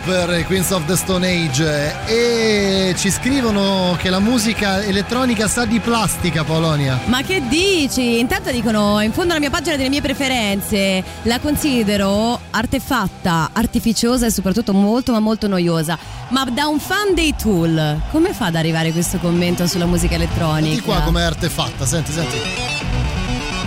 [0.06, 5.64] Flow per Queens of the Stone Age e ci scrivono che la musica elettronica sa
[5.64, 7.00] di plastica Polonia.
[7.06, 8.20] Ma che dici?
[8.20, 14.30] Intanto dicono in fondo alla mia pagina delle mie preferenze la considero artefatta, artificiosa e
[14.30, 15.98] soprattutto molto ma molto noiosa.
[16.28, 20.74] Ma da un fan dei Tool, come fa ad arrivare questo commento sulla musica elettronica?
[20.74, 22.38] Di qua com'è artefatta, senti, senti.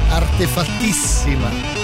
[0.10, 1.79] Artefattissima.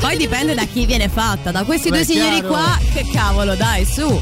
[0.00, 2.48] Poi dipende da chi viene fatta, da questi Beh, due signori chiaro.
[2.48, 4.20] qua, che cavolo, dai, su.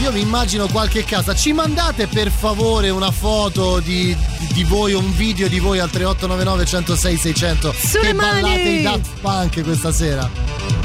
[0.00, 1.34] Io vi immagino qualche casa.
[1.34, 4.16] Ci mandate per favore una foto di,
[4.52, 8.78] di voi, un video di voi al 3899 106 600 Sulle che ballate mani!
[8.78, 10.77] i Daft Punk questa sera.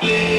[0.00, 0.37] Hai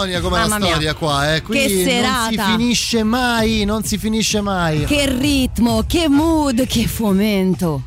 [0.00, 0.68] capito Paolonia com'è la Mamma mia.
[0.68, 1.42] storia qua, eh?
[1.42, 2.44] Qui Che non si serata.
[2.56, 4.84] finisce mai, non si finisce mai.
[4.84, 7.82] Che ritmo, che mood, che fomento.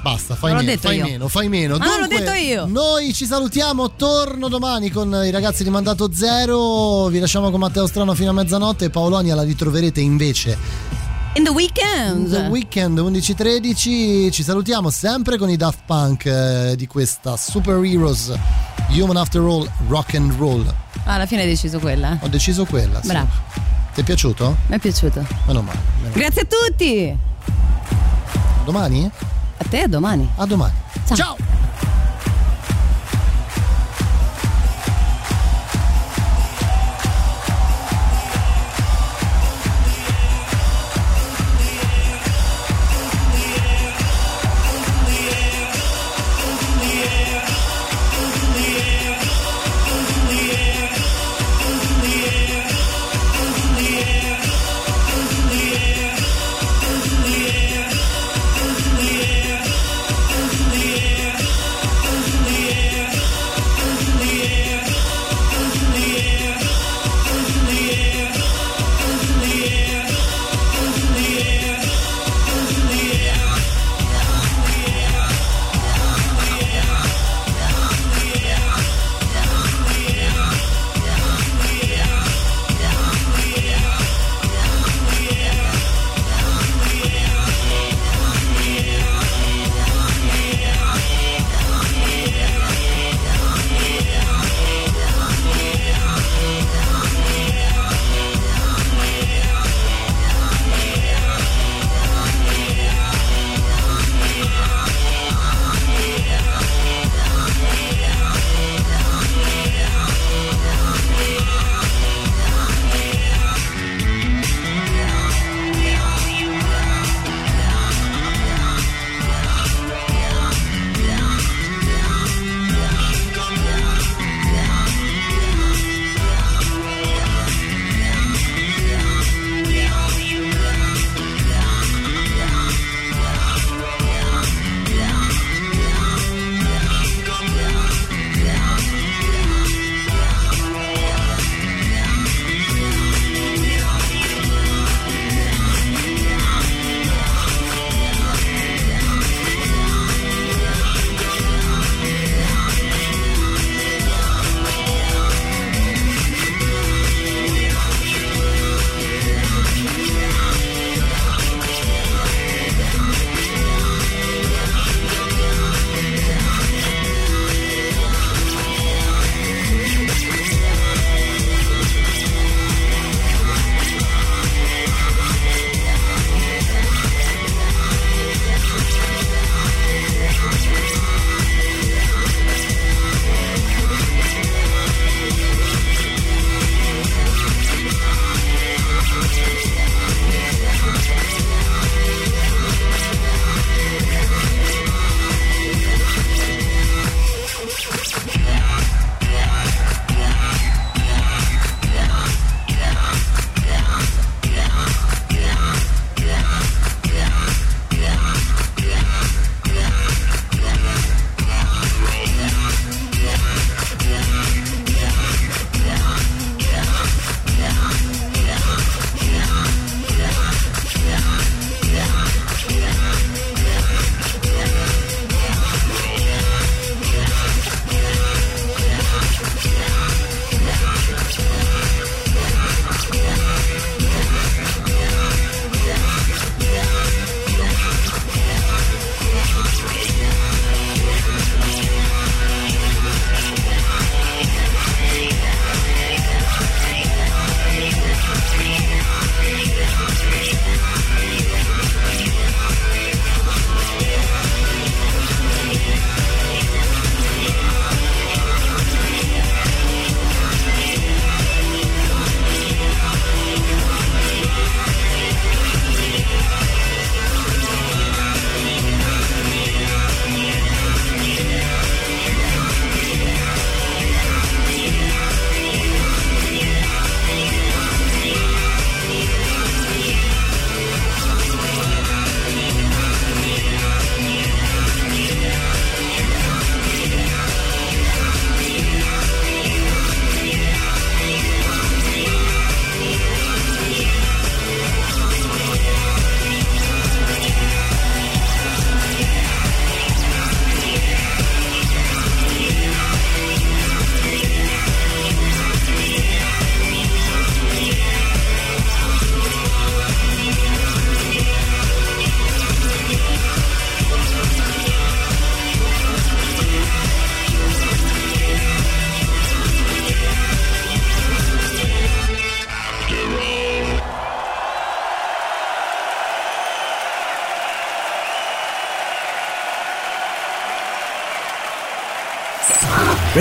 [0.00, 1.76] Basta, fai meno, fai meno, fai meno.
[1.76, 2.66] Ma non l'ho Dunque, detto io.
[2.66, 7.06] Noi ci salutiamo, torno domani con i ragazzi di Mandato Zero.
[7.06, 10.56] Vi lasciamo con Matteo Strano fino a mezzanotte Paolonia la ritroverete invece
[11.38, 12.30] In the weekend.
[12.30, 14.28] The Weekend 11.13.
[14.32, 18.32] Ci salutiamo sempre con i Daft Punk eh, di questa Super Heroes
[18.88, 20.66] Human After All, Rock and Roll.
[21.04, 22.18] Ah, alla fine hai deciso quella.
[22.20, 23.00] Ho deciso quella.
[23.00, 23.06] sì.
[23.06, 23.28] Bravo.
[23.94, 24.56] Ti è piaciuto?
[24.66, 25.24] Mi è piaciuto.
[25.46, 25.78] Meno male.
[26.02, 27.16] meno Grazie a tutti.
[28.64, 29.08] Domani?
[29.58, 30.28] A te, a domani.
[30.34, 30.74] A domani.
[31.14, 31.36] Ciao.
[31.38, 31.67] Yeah.